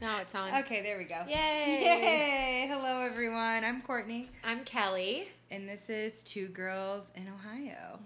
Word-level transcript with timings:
Now 0.00 0.20
it's 0.20 0.34
on. 0.34 0.54
Okay, 0.62 0.82
there 0.82 0.96
we 0.98 1.04
go. 1.04 1.22
Yay. 1.28 1.34
Yay! 1.82 2.66
Hello, 2.70 3.02
everyone. 3.02 3.64
I'm 3.64 3.82
Courtney, 3.82 4.30
I'm 4.42 4.64
Kelly. 4.64 5.28
and 5.50 5.68
this 5.68 5.90
is 5.90 6.22
Two 6.22 6.48
Girls 6.48 7.06
in 7.14 7.26
Ohio. 7.28 7.98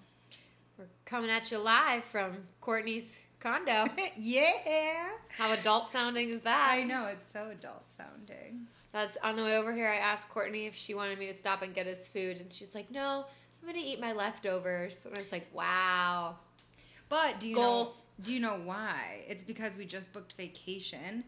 We're 0.77 0.87
coming 1.05 1.31
at 1.31 1.51
you 1.53 1.59
live 1.59 2.03
from 2.05 2.33
Courtney's 2.61 3.21
condo. 3.39 3.87
yeah! 4.17 5.11
How 5.29 5.53
adult 5.53 5.91
sounding 5.91 6.31
is 6.31 6.41
that? 6.41 6.69
I 6.73 6.83
know, 6.83 7.07
it's 7.07 7.31
so 7.31 7.51
adult 7.51 7.85
sounding. 7.93 8.67
That's 8.93 9.17
on 9.23 9.37
the 9.37 9.45
way 9.45 9.57
over 9.57 9.73
here. 9.73 9.89
I 9.89 9.97
asked 9.97 10.29
Courtney 10.29 10.67
if 10.67 10.75
she 10.75 10.95
wanted 10.95 11.19
me 11.19 11.27
to 11.29 11.35
stop 11.35 11.63
and 11.63 11.75
get 11.75 11.87
us 11.87 12.09
food, 12.09 12.39
and 12.39 12.53
she's 12.53 12.75
like, 12.75 12.91
"No, 12.91 13.25
I'm 13.63 13.67
gonna 13.69 13.79
eat 13.85 14.01
my 14.01 14.13
leftovers." 14.13 15.05
And 15.05 15.15
I 15.15 15.19
was 15.19 15.31
like, 15.33 15.47
"Wow." 15.53 16.37
But 17.09 17.39
do 17.39 17.49
you 17.49 17.55
Goals. 17.55 18.07
know? 18.19 18.25
Do 18.25 18.33
you 18.33 18.41
know 18.41 18.61
why? 18.65 19.25
It's 19.29 19.45
because 19.45 19.77
we 19.77 19.85
just 19.85 20.13
booked 20.13 20.33
vacation. 20.33 21.23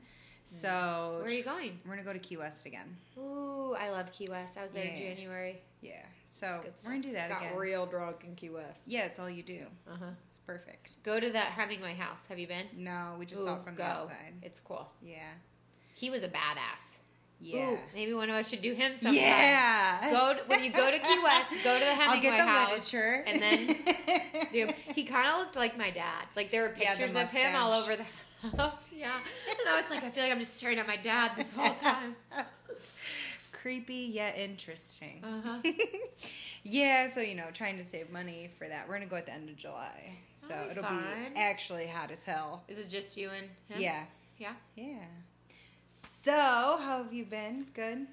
So 0.48 1.16
Where 1.18 1.26
are 1.26 1.30
you 1.30 1.42
going? 1.42 1.78
We're 1.84 1.92
gonna 1.96 2.04
go 2.04 2.12
to 2.12 2.18
Key 2.18 2.36
West 2.36 2.66
again. 2.66 2.96
Ooh, 3.18 3.74
I 3.78 3.90
love 3.90 4.10
Key 4.12 4.28
West. 4.30 4.56
I 4.56 4.62
was 4.62 4.72
there 4.72 4.84
in 4.84 4.96
January. 4.96 5.60
Yeah. 5.82 5.96
So 6.30 6.60
we're 6.84 6.90
gonna 6.92 7.02
do 7.02 7.12
that 7.12 7.28
Got 7.28 7.42
again. 7.42 7.56
real 7.56 7.86
drunk 7.86 8.24
in 8.24 8.34
Key 8.36 8.50
West. 8.50 8.82
yeah, 8.86 9.04
it's 9.06 9.18
all 9.18 9.28
you 9.28 9.42
do. 9.42 9.62
Uh 9.90 9.96
huh. 9.98 10.04
It's 10.28 10.38
perfect. 10.38 11.02
Go 11.02 11.18
to 11.18 11.30
that 11.30 11.46
Hemingway 11.48 11.94
house. 11.94 12.24
Have 12.28 12.38
you 12.38 12.46
been? 12.46 12.66
No, 12.76 13.16
we 13.18 13.26
just 13.26 13.42
saw 13.42 13.56
it 13.56 13.62
from 13.62 13.74
go. 13.74 13.82
the 13.82 13.88
outside. 13.90 14.34
It's 14.42 14.60
cool. 14.60 14.88
Yeah. 15.02 15.16
He 15.94 16.10
was 16.10 16.22
a 16.22 16.28
badass. 16.28 16.98
Yeah. 17.40 17.72
Ooh, 17.72 17.78
maybe 17.94 18.14
one 18.14 18.30
of 18.30 18.36
us 18.36 18.48
should 18.48 18.62
do 18.62 18.72
him 18.72 18.92
sometime. 18.96 19.14
Yeah. 19.14 20.10
Go 20.10 20.34
to, 20.34 20.40
when 20.46 20.64
you 20.64 20.72
go 20.72 20.90
to 20.90 20.98
Key 20.98 21.18
West. 21.22 21.50
Go 21.64 21.74
to 21.78 21.84
the 21.84 21.90
I'll 21.90 21.96
Hemingway 21.96 22.30
get 22.30 22.36
the 22.38 22.44
house, 22.44 22.70
literature. 22.92 23.24
and 23.26 23.42
then 23.42 23.66
do. 24.52 24.68
He 24.94 25.04
kind 25.04 25.28
of 25.28 25.38
looked 25.40 25.56
like 25.56 25.76
my 25.76 25.90
dad. 25.90 26.24
Like 26.34 26.50
there 26.50 26.62
were 26.62 26.74
Yeah, 26.78 26.94
the 26.94 27.00
pictures 27.02 27.14
of 27.22 27.30
him 27.30 27.54
all 27.56 27.72
over 27.72 27.94
the 27.96 28.04
house. 28.56 28.74
Yeah, 28.96 29.12
and 29.50 29.68
I 29.68 29.78
was 29.80 29.90
like, 29.90 30.02
I 30.04 30.08
feel 30.10 30.22
like 30.22 30.32
I'm 30.32 30.38
just 30.38 30.56
staring 30.56 30.78
at 30.78 30.86
my 30.86 30.96
dad 30.96 31.32
this 31.36 31.50
whole 31.52 31.74
time. 31.74 32.16
Creepy 33.52 34.10
yet 34.12 34.38
interesting. 34.38 35.22
Uh-huh. 35.22 35.58
yeah, 36.62 37.12
so 37.12 37.20
you 37.20 37.34
know, 37.34 37.46
trying 37.52 37.76
to 37.76 37.84
save 37.84 38.10
money 38.10 38.48
for 38.58 38.66
that. 38.66 38.88
We're 38.88 38.94
gonna 38.94 39.06
go 39.06 39.16
at 39.16 39.26
the 39.26 39.32
end 39.34 39.50
of 39.50 39.56
July, 39.56 40.14
so 40.34 40.48
That'll 40.48 40.64
be 40.66 40.70
it'll 40.72 40.82
fun. 40.84 41.04
be 41.34 41.40
actually 41.40 41.86
hot 41.88 42.10
as 42.10 42.24
hell. 42.24 42.64
Is 42.68 42.78
it 42.78 42.88
just 42.88 43.16
you 43.18 43.28
and 43.28 43.46
him? 43.68 43.82
Yeah, 43.82 44.04
Yeah. 44.38 44.52
yeah. 44.76 45.04
So, 46.24 46.32
how 46.32 47.02
have 47.02 47.12
you 47.12 47.24
been? 47.24 47.66
Good. 47.74 48.06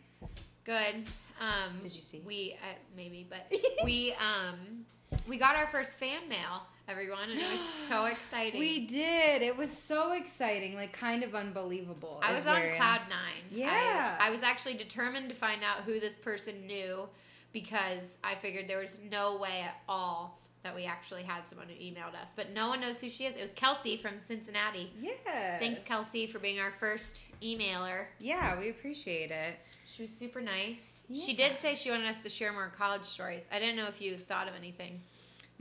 Good. 0.66 0.96
Um, 1.40 1.80
Did 1.82 1.96
you 1.96 2.02
see? 2.02 2.22
We 2.26 2.58
uh, 2.62 2.74
maybe, 2.96 3.26
but 3.30 3.52
we 3.86 4.14
um 4.14 4.86
we 5.28 5.38
got 5.38 5.56
our 5.56 5.68
first 5.68 5.98
fan 6.00 6.28
mail, 6.28 6.64
everyone, 6.94 7.32
and 7.32 7.40
it 7.40 7.52
was 7.52 7.60
so 7.60 8.06
exciting. 8.14 8.60
We 8.60 8.86
did. 8.86 9.42
It 9.42 9.58
was 9.58 9.76
so 9.76 10.14
exciting, 10.14 10.76
like 10.76 10.94
kind 10.94 11.24
of 11.24 11.34
unbelievable. 11.34 12.20
I 12.22 12.36
was 12.36 12.46
on 12.46 12.62
cloud 12.78 13.02
nine. 13.10 13.44
Yeah. 13.50 14.16
I, 14.20 14.28
I 14.28 14.30
was 14.30 14.44
actually 14.44 14.76
determined 14.76 15.30
to 15.30 15.36
find 15.36 15.64
out 15.64 15.84
who 15.84 16.00
this 16.00 16.16
person 16.16 16.68
knew 16.68 17.10
because 17.52 18.18
I 18.24 18.36
figured 18.36 18.68
there 18.68 18.80
was 18.80 19.00
no 19.12 19.38
way 19.38 19.62
at 19.62 19.78
all 19.90 20.40
that 20.62 20.76
we 20.76 20.86
actually 20.86 21.24
had 21.24 21.48
someone 21.50 21.68
who 21.68 21.76
emailed 21.76 22.16
us. 22.22 22.32
But 22.36 22.54
no 22.54 22.68
one 22.70 22.80
knows 22.80 23.02
who 23.02 23.10
she 23.10 23.26
is. 23.26 23.36
It 23.36 23.42
was 23.42 23.52
Kelsey 23.52 23.98
from 23.98 24.20
Cincinnati. 24.20 24.92
Yeah. 25.00 25.60
Thanks, 25.60 25.82
Kelsey, 25.84 26.28
for 26.28 26.40
being 26.40 26.60
our 26.60 26.72
first 26.80 27.24
emailer. 27.42 28.06
Yeah, 28.20 28.58
we 28.60 28.70
appreciate 28.70 29.32
it. 29.32 29.58
She 29.86 30.04
was 30.04 30.12
super 30.12 30.42
nice. 30.42 31.04
Yeah. 31.10 31.26
She 31.26 31.36
did 31.36 31.58
say 31.60 31.76
she 31.76 31.92
wanted 31.92 32.08
us 32.08 32.22
to 32.22 32.30
share 32.30 32.54
more 32.54 32.72
college 32.76 33.04
stories. 33.04 33.46
I 33.52 33.60
didn't 33.60 33.76
know 33.76 33.88
if 33.88 34.02
you 34.02 34.16
thought 34.18 34.48
of 34.48 34.56
anything. 34.56 35.02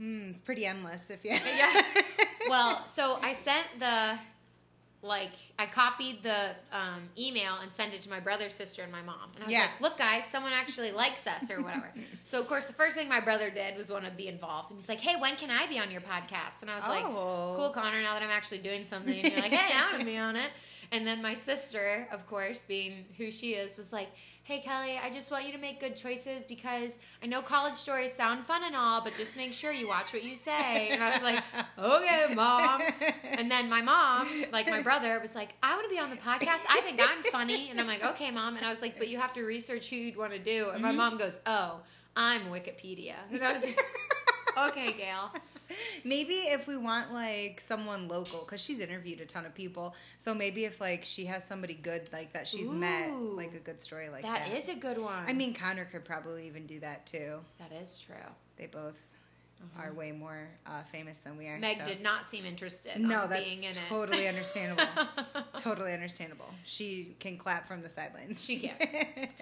Mm, 0.03 0.43
pretty 0.43 0.65
endless, 0.65 1.09
if 1.09 1.23
you. 1.23 1.31
Yeah. 1.31 1.81
Well, 2.49 2.85
so 2.85 3.19
I 3.21 3.31
sent 3.31 3.65
the 3.79 4.19
like 5.01 5.31
I 5.57 5.65
copied 5.65 6.23
the 6.23 6.49
um, 6.73 7.07
email 7.17 7.53
and 7.61 7.71
sent 7.71 7.93
it 7.93 8.01
to 8.01 8.09
my 8.09 8.19
brother, 8.19 8.49
sister, 8.49 8.81
and 8.83 8.91
my 8.91 9.01
mom. 9.01 9.31
And 9.35 9.43
I 9.43 9.47
was 9.47 9.53
Yeah. 9.53 9.61
like, 9.61 9.79
"Look, 9.81 9.97
guys, 9.97 10.23
someone 10.29 10.51
actually 10.51 10.91
likes 10.91 11.25
us 11.25 11.49
or 11.49 11.61
whatever." 11.61 11.89
so 12.25 12.41
of 12.41 12.47
course, 12.49 12.65
the 12.65 12.73
first 12.73 12.97
thing 12.97 13.07
my 13.07 13.21
brother 13.21 13.49
did 13.49 13.77
was 13.77 13.89
want 13.89 14.03
to 14.03 14.11
be 14.11 14.27
involved, 14.27 14.71
and 14.71 14.79
he's 14.79 14.89
like, 14.89 14.99
"Hey, 14.99 15.15
when 15.21 15.37
can 15.37 15.49
I 15.51 15.67
be 15.67 15.79
on 15.79 15.89
your 15.89 16.01
podcast?" 16.01 16.61
And 16.63 16.69
I 16.69 16.75
was 16.75 16.87
like, 16.87 17.05
Oh. 17.05 17.55
"Cool, 17.57 17.69
Connor. 17.69 18.01
Now 18.01 18.13
that 18.13 18.23
I'm 18.23 18.29
actually 18.29 18.57
doing 18.59 18.83
something, 18.83 19.17
and 19.17 19.31
you're 19.31 19.39
like, 19.41 19.53
hey, 19.53 19.73
I 19.73 19.87
want 19.89 19.99
to 20.01 20.05
be 20.05 20.17
on 20.17 20.35
it." 20.35 20.49
And 20.93 21.07
then 21.07 21.23
my 21.23 21.33
sister, 21.33 22.07
of 22.11 22.25
course, 22.27 22.63
being 22.67 23.05
who 23.17 23.31
she 23.31 23.55
is, 23.55 23.75
was 23.77 23.91
like, 23.91 24.09
"Hey, 24.43 24.59
Kelly, 24.59 24.99
I 25.03 25.09
just 25.09 25.31
want 25.31 25.43
you 25.47 25.51
to 25.51 25.57
make 25.57 25.79
good 25.79 25.95
choices 25.95 26.45
because 26.45 26.99
I 27.23 27.25
know 27.25 27.41
college 27.41 27.73
stories 27.73 28.13
sound 28.13 28.45
fun 28.45 28.63
and 28.63 28.75
all, 28.75 29.01
but 29.03 29.15
just 29.17 29.35
make 29.35 29.53
sure 29.53 29.71
you 29.71 29.87
watch 29.87 30.13
what 30.13 30.23
you 30.23 30.35
say." 30.35 30.91
And 30.91 31.03
I 31.03 31.11
was 31.13 31.23
like, 31.23 31.43
"Okay, 31.79 32.31
mom." 32.35 32.83
And 33.23 33.49
then 33.49 33.69
my 33.69 33.81
mom, 33.81 34.27
like 34.51 34.69
my 34.69 34.81
brother, 34.81 35.19
was 35.19 35.33
like, 35.33 35.55
"I 35.63 35.73
want 35.75 35.89
to 35.89 35.93
be 35.93 35.99
on 35.99 36.11
the 36.11 36.15
podcast. 36.17 36.63
I 36.69 36.81
think 36.85 37.01
I'm 37.01 37.23
funny." 37.23 37.69
And 37.71 37.79
I'm 37.79 37.87
like, 37.87 38.03
"Okay, 38.11 38.29
mom." 38.29 38.55
And 38.55 38.63
I 38.65 38.69
was 38.69 38.81
like, 38.83 38.99
"But 38.99 39.07
you 39.07 39.17
have 39.17 39.33
to 39.33 39.41
research 39.43 39.89
who 39.89 39.95
you'd 39.95 40.15
want 40.15 40.31
to 40.33 40.39
do." 40.39 40.69
And 40.73 40.81
my 40.83 40.91
Mhm. 40.91 40.97
mom 40.97 41.17
goes, 41.17 41.41
"Oh, 41.47 41.81
I'm 42.15 42.41
Wikipedia." 42.51 43.15
And 43.31 43.43
I 43.43 43.51
was 43.53 43.63
like, 43.63 43.81
"Okay, 44.69 44.93
Gail." 44.93 45.31
Maybe 46.03 46.33
if 46.33 46.67
we 46.67 46.77
want 46.77 47.13
like 47.13 47.61
someone 47.61 48.07
local, 48.07 48.39
because 48.39 48.61
she's 48.61 48.79
interviewed 48.79 49.21
a 49.21 49.25
ton 49.25 49.45
of 49.45 49.53
people, 49.53 49.95
so 50.17 50.33
maybe 50.33 50.65
if 50.65 50.81
like 50.81 51.03
she 51.03 51.25
has 51.25 51.43
somebody 51.43 51.73
good 51.73 52.09
like 52.11 52.33
that 52.33 52.47
she's 52.47 52.69
met, 52.69 53.11
like 53.11 53.53
a 53.53 53.59
good 53.59 53.79
story 53.79 54.09
like 54.09 54.23
that. 54.23 54.47
That 54.47 54.57
is 54.57 54.69
a 54.69 54.75
good 54.75 55.01
one. 55.01 55.23
I 55.27 55.33
mean, 55.33 55.53
Connor 55.53 55.85
could 55.85 56.05
probably 56.05 56.47
even 56.47 56.65
do 56.65 56.79
that 56.79 57.05
too. 57.05 57.39
that 57.59 57.71
is 57.71 57.99
true. 57.99 58.15
They 58.57 58.67
both 58.67 58.99
are 59.79 59.93
way 59.93 60.11
more 60.11 60.47
uh, 60.65 60.81
famous 60.91 61.19
than 61.19 61.37
we 61.37 61.47
are. 61.47 61.57
Meg 61.57 61.79
so. 61.79 61.85
did 61.85 62.01
not 62.01 62.29
seem 62.29 62.45
interested. 62.45 62.99
No, 62.99 63.27
that's 63.27 63.43
being 63.43 63.63
in 63.63 63.73
totally 63.89 64.27
understandable. 64.27 64.83
totally 65.57 65.93
understandable. 65.93 66.49
She 66.63 67.15
can 67.19 67.37
clap 67.37 67.67
from 67.67 67.81
the 67.81 67.89
sidelines. 67.89 68.43
She 68.43 68.59
can. 68.59 69.29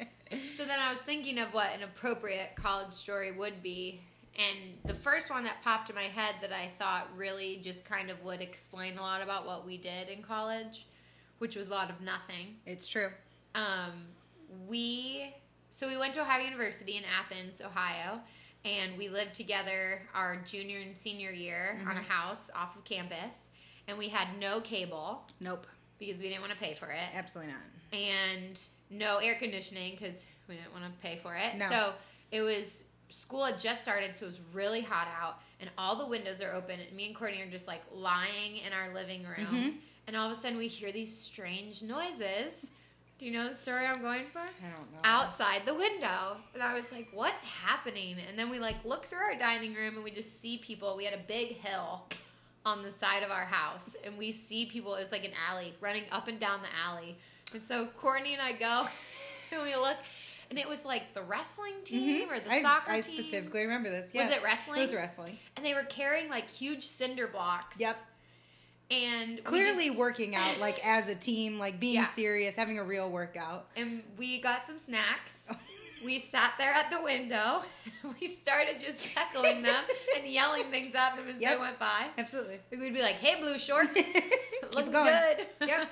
So 0.56 0.64
then 0.64 0.80
I 0.80 0.90
was 0.90 1.02
thinking 1.02 1.38
of 1.40 1.54
what 1.54 1.76
an 1.76 1.84
appropriate 1.84 2.56
college 2.56 2.94
story 2.94 3.34
would 3.34 3.62
be. 3.62 4.00
And 4.38 4.78
the 4.86 4.94
first 4.94 5.30
one 5.30 5.44
that 5.44 5.62
popped 5.64 5.90
in 5.90 5.96
my 5.96 6.04
head 6.04 6.36
that 6.42 6.54
I 6.54 6.72
thought 6.80 7.10
really 7.16 7.60
just 7.64 7.84
kind 7.84 8.10
of 8.10 8.24
would 8.24 8.42
explain 8.42 8.98
a 8.98 9.02
lot 9.02 9.22
about 9.22 9.46
what 9.46 9.66
we 9.66 9.78
did 9.78 10.10
in 10.10 10.22
college, 10.24 10.88
which 11.40 11.56
was 11.56 11.68
a 11.70 11.72
lot 11.72 11.90
of 11.90 12.00
nothing. 12.02 12.56
it's 12.66 12.88
true. 12.88 13.10
Um, 13.56 14.06
we 14.68 15.34
so 15.70 15.88
we 15.88 15.98
went 15.98 16.14
to 16.16 16.22
Ohio 16.22 16.44
University 16.44 16.98
in 16.98 17.04
Athens, 17.20 17.62
Ohio, 17.62 18.20
and 18.66 18.98
we 18.98 19.10
lived 19.10 19.34
together 19.34 20.02
our 20.14 20.38
junior 20.46 20.80
and 20.80 20.98
senior 20.98 21.32
year 21.32 21.80
on 21.88 21.98
a 21.98 22.02
house 22.02 22.50
off 22.56 22.76
of 22.76 22.84
campus, 22.84 23.36
and 23.88 23.98
we 23.98 24.08
had 24.10 24.28
no 24.40 24.62
cable 24.62 25.24
Nope, 25.40 25.66
because 26.00 26.22
we 26.22 26.28
didn't 26.30 26.42
want 26.42 26.54
to 26.54 26.60
pay 26.60 26.74
for 26.74 26.88
it 26.90 27.16
absolutely 27.16 27.54
not. 27.54 27.98
and 28.00 28.62
no 28.90 29.18
air 29.18 29.36
conditioning 29.40 29.92
because 29.98 30.26
we 30.50 30.56
didn't 30.56 30.72
want 30.74 30.84
to 30.86 30.92
pay 31.02 31.18
for 31.24 31.36
it. 31.36 31.58
No. 31.58 31.70
So 31.70 31.94
it 32.32 32.42
was 32.42 32.84
school 33.12 33.46
had 33.46 33.60
just 33.60 33.82
started, 33.82 34.16
so 34.16 34.26
it 34.26 34.30
was 34.30 34.42
really 34.54 34.82
hot 34.82 35.08
out, 35.22 35.40
and 35.60 35.70
all 35.78 35.96
the 35.96 36.08
windows 36.08 36.42
are 36.42 36.54
open. 36.54 36.80
And 36.80 36.96
me 36.96 37.08
and 37.08 37.16
Courtney 37.16 37.42
are 37.42 37.50
just 37.50 37.68
like 37.68 37.82
lying 37.94 38.58
in 38.66 38.74
our 38.74 38.94
living 38.94 39.24
room, 39.24 39.48
Mhm. 39.48 39.78
and 40.08 40.16
all 40.16 40.26
of 40.30 40.32
a 40.32 40.36
sudden 40.40 40.58
we 40.58 40.68
hear 40.68 40.92
these 40.92 41.16
strange 41.16 41.82
noises. 41.82 42.68
Do 43.20 43.26
you 43.28 43.32
know 43.34 43.50
the 43.50 43.56
story 43.56 43.86
I'm 43.86 44.02
going 44.02 44.28
for? 44.30 44.40
I 44.40 44.46
don't 44.72 44.92
know. 44.94 45.00
Outside 45.04 45.64
the 45.66 45.76
window, 45.76 46.42
and 46.56 46.64
I 46.64 46.74
was 46.74 46.92
like, 46.92 47.08
"What's 47.14 47.44
happening?" 47.44 48.18
And 48.28 48.38
then 48.40 48.50
we 48.50 48.58
like 48.58 48.84
look 48.84 49.06
through 49.06 49.20
our 49.20 49.36
dining 49.36 49.76
room, 49.76 49.96
and 49.96 50.04
we 50.04 50.10
just 50.12 50.42
see 50.42 50.58
people. 50.58 50.96
We 50.98 51.06
had 51.06 51.14
a 51.14 51.24
big 51.24 51.58
hill 51.58 52.08
on 52.66 52.82
the 52.84 52.92
side 52.92 53.22
of 53.24 53.30
our 53.32 53.46
house, 53.46 53.96
and 54.04 54.18
we 54.18 54.32
see 54.32 54.66
people. 54.66 54.96
It's 54.96 55.12
like 55.12 55.24
an 55.24 55.34
alley 55.50 55.76
running 55.82 56.06
up 56.12 56.28
and 56.28 56.40
down 56.40 56.62
the 56.62 56.68
alley. 56.76 57.16
And 57.54 57.64
so 57.64 57.88
Courtney 57.88 58.34
and 58.34 58.42
I 58.42 58.54
go, 58.54 58.88
and 59.52 59.62
we 59.62 59.76
look, 59.76 59.98
and 60.52 60.60
it 60.60 60.68
was 60.70 60.86
like 60.86 61.14
the 61.16 61.22
wrestling 61.24 61.74
team 61.84 62.28
Mhm. 62.28 62.32
or 62.32 62.40
the 62.40 62.52
I, 62.52 62.62
soccer 62.62 62.92
I 62.92 63.02
team. 63.02 63.16
specifically 63.20 63.62
remember 63.64 63.90
this. 63.90 64.12
Was 64.14 64.30
it 64.32 64.44
wrestling? 64.44 64.78
It 64.78 64.82
was 64.82 64.94
wrestling. 64.94 65.40
And 65.58 65.66
they 65.66 65.74
were 65.74 65.84
carrying 65.86 66.30
like 66.30 66.48
huge 66.50 66.84
cinder 66.86 67.26
blocks. 67.28 67.80
Yep. 67.80 67.98
And 68.92 69.42
Clearly 69.46 69.88
just- 69.88 69.98
working 69.98 70.36
out 70.36 70.60
like 70.60 70.80
as 70.86 71.08
a 71.08 71.16
team, 71.16 71.58
like 71.58 71.80
being 71.80 71.96
Yeah. 71.96 72.06
serious, 72.06 72.56
having 72.56 72.78
a 72.78 72.84
real 72.84 73.10
workout. 73.10 73.68
and 73.76 74.04
we 74.18 74.42
got 74.42 74.64
some 74.66 74.78
snacks. 74.78 75.48
We 76.04 76.18
sat 76.18 76.56
there 76.58 76.74
at 76.74 76.90
the 76.92 77.02
window. 77.02 77.64
We 78.20 78.28
started 78.36 78.82
just 78.82 79.08
heckling 79.16 79.62
them 79.62 79.84
and 80.18 80.26
yelling 80.28 80.64
things 80.72 80.96
at 80.96 81.16
them 81.16 81.28
as 81.30 81.38
they 81.40 81.56
went 81.58 81.78
by. 81.80 82.08
Absolutely. 82.18 82.60
We'd 82.72 82.94
be 82.94 83.02
like, 83.02 83.16
"Hey, 83.16 83.40
blue 83.40 83.58
shorts, 83.60 83.94
Keep 83.94 84.76
look 84.76 84.92
going. 84.92 85.14
good." 85.60 85.68
Yep. 85.68 85.88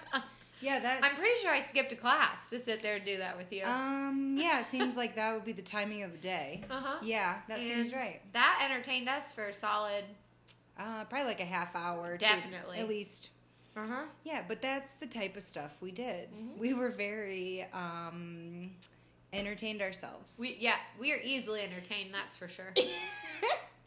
Yeah, 0.61 0.79
that's. 0.79 1.05
I'm 1.05 1.15
pretty 1.15 1.39
sure 1.41 1.51
I 1.51 1.59
skipped 1.59 1.91
a 1.91 1.95
class 1.95 2.49
to 2.49 2.59
sit 2.59 2.81
there 2.81 2.95
and 2.97 3.05
do 3.05 3.17
that 3.17 3.37
with 3.37 3.51
you. 3.53 3.63
Um. 3.65 4.35
Yeah, 4.37 4.59
it 4.61 4.65
seems 4.75 4.97
like 4.97 5.15
that 5.15 5.33
would 5.33 5.45
be 5.45 5.53
the 5.53 5.61
timing 5.61 6.03
of 6.03 6.11
the 6.11 6.17
day. 6.17 6.63
Uh 6.69 6.79
huh. 6.81 6.97
Yeah, 7.01 7.37
that 7.47 7.59
seems 7.59 7.93
right. 7.93 8.21
That 8.33 8.67
entertained 8.69 9.07
us 9.09 9.31
for 9.31 9.47
a 9.47 9.53
solid. 9.53 10.03
Uh, 10.77 11.03
probably 11.05 11.27
like 11.27 11.41
a 11.41 11.45
half 11.45 11.75
hour. 11.75 12.13
to- 12.17 12.25
Definitely. 12.25 12.77
at 12.79 12.87
least. 12.87 13.29
Uh 13.77 13.85
huh. 13.87 14.03
Yeah, 14.23 14.41
but 14.47 14.61
that's 14.61 14.93
the 14.93 15.07
type 15.07 15.37
of 15.37 15.43
stuff 15.43 15.75
we 15.81 15.91
did. 15.91 16.29
Mhm. 16.31 16.57
We 16.57 16.73
were 16.73 16.89
very 16.89 17.65
um, 17.73 18.71
entertained 19.31 19.81
ourselves. 19.81 20.37
We 20.39 20.57
yeah, 20.59 20.75
we 20.99 21.13
are 21.13 21.19
easily 21.23 21.61
entertained. 21.61 22.09
That's 22.13 22.35
for 22.35 22.47
sure. 22.49 22.73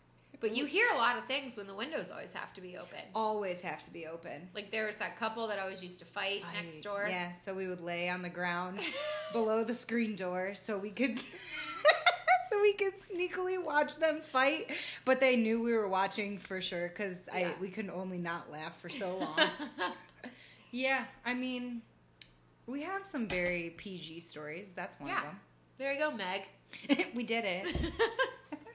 But 0.43 0.55
you 0.57 0.67
hear 0.67 0.87
a 0.93 0.97
lot 0.97 1.17
of 1.17 1.25
things 1.27 1.57
when 1.57 1.67
the 1.69 1.75
windows 1.75 2.11
always 2.11 2.33
have 2.33 2.53
to 2.55 2.61
be 2.61 2.77
open. 2.77 2.99
always 3.15 3.61
have 3.63 3.83
to 3.85 3.91
be 3.93 4.07
open. 4.07 4.49
Like 4.55 4.71
there 4.73 4.85
was 4.87 4.97
that 4.97 5.17
couple 5.17 5.47
that 5.47 5.59
always 5.61 5.83
used 5.83 6.01
to 6.01 6.05
fight 6.05 6.43
next 6.61 6.81
door. 6.81 7.07
Yeah, 7.09 7.33
so 7.33 7.55
we 7.55 7.69
would 7.69 7.81
lay 7.81 8.09
on 8.11 8.23
the 8.23 8.29
ground 8.29 8.81
below 9.33 9.63
the 9.65 9.73
screen 9.73 10.17
door 10.17 10.55
so 10.57 10.77
we 10.77 10.91
could 10.91 11.19
so 12.51 12.61
we 12.61 12.73
could 12.73 12.95
sneakily 13.01 13.63
watch 13.63 13.97
them 13.99 14.21
fight, 14.21 14.71
but 15.05 15.21
they 15.21 15.37
knew 15.37 15.63
we 15.63 15.73
were 15.73 15.89
watching 15.89 16.39
for 16.39 16.61
sure 16.61 16.89
cuz 16.89 17.29
Yeah. 17.35 17.51
I 17.51 17.61
we 17.61 17.69
could 17.71 17.89
only 17.89 18.19
not 18.19 18.51
laugh 18.51 18.81
for 18.81 18.89
so 18.89 19.17
long. 19.19 19.51
yeah, 20.73 21.05
I 21.25 21.35
mean 21.35 21.83
we 22.67 22.83
have 22.83 23.07
some 23.07 23.29
very 23.29 23.71
PG 23.77 24.21
stories. 24.21 24.73
That's 24.75 24.99
one 24.99 25.09
Yeah. 25.11 25.19
Of 25.19 25.25
them. 25.25 25.41
There 25.79 25.93
you 25.93 25.99
go, 26.01 26.11
Meg. 26.11 26.43
we 27.15 27.23
did 27.23 27.45
it. 27.45 27.93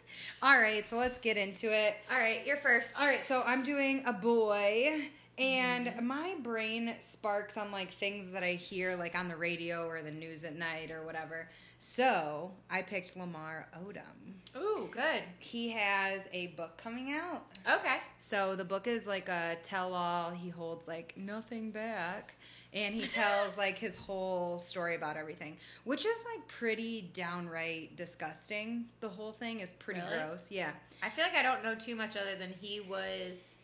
All 0.42 0.57
right, 0.57 0.83
so 0.89 0.98
let's 0.98 1.18
get 1.18 1.38
into 1.38 1.68
it. 1.68 1.95
All 2.12 2.19
right, 2.19 2.45
you're 2.45 2.57
first. 2.57 3.00
All 3.00 3.07
right, 3.07 3.25
so 3.25 3.44
I'm 3.45 3.63
doing 3.63 4.04
a 4.06 4.13
boy, 4.13 5.09
and 5.38 5.88
mm-hmm. 5.88 6.07
my 6.07 6.36
brain 6.42 6.94
sparks 7.00 7.57
on 7.57 7.71
like 7.71 7.92
things 7.95 8.31
that 8.31 8.44
I 8.44 8.54
hear 8.54 8.95
like 8.95 9.18
on 9.18 9.27
the 9.27 9.36
radio 9.36 9.88
or 9.88 10.01
the 10.01 10.12
news 10.12 10.44
at 10.44 10.56
night 10.56 10.92
or 10.92 11.04
whatever. 11.04 11.50
So 11.80 12.51
I 12.71 12.81
picked 12.81 13.15
Lamar 13.15 13.68
Odom. 13.77 14.59
Ooh, 14.59 14.89
good. 14.92 15.21
He 15.38 15.69
has 15.69 16.21
a 16.33 16.48
book 16.48 16.77
coming 16.77 17.12
out. 17.12 17.45
Okay. 17.71 17.98
So 18.19 18.56
the 18.56 18.65
book 18.65 18.88
is 18.88 19.06
like 19.06 19.30
a 19.30 19.57
tell-all. 19.63 20.31
He 20.31 20.50
holds 20.50 20.88
like 20.88 21.13
nothing 21.15 21.69
back, 21.69 22.36
and 22.73 22.93
he 22.95 23.07
tells 23.07 23.57
like 23.57 23.77
his 23.77 23.97
whole 23.97 24.59
story 24.59 24.95
about 24.95 25.17
everything, 25.17 25.57
which 25.83 26.05
is 26.05 26.25
like 26.33 26.47
pretty 26.47 27.09
downright 27.13 27.95
disgusting. 27.95 28.85
The 28.99 29.09
whole 29.09 29.31
thing 29.31 29.59
is 29.61 29.73
pretty 29.73 30.01
Really? 30.01 30.17
gross. 30.17 30.47
Yeah. 30.49 30.71
I 31.01 31.09
feel 31.09 31.23
like 31.23 31.35
I 31.35 31.43
don't 31.43 31.63
know 31.63 31.75
too 31.75 31.95
much 31.95 32.15
other 32.17 32.35
than 32.37 32.53
he 32.59 32.79
was 32.81 33.55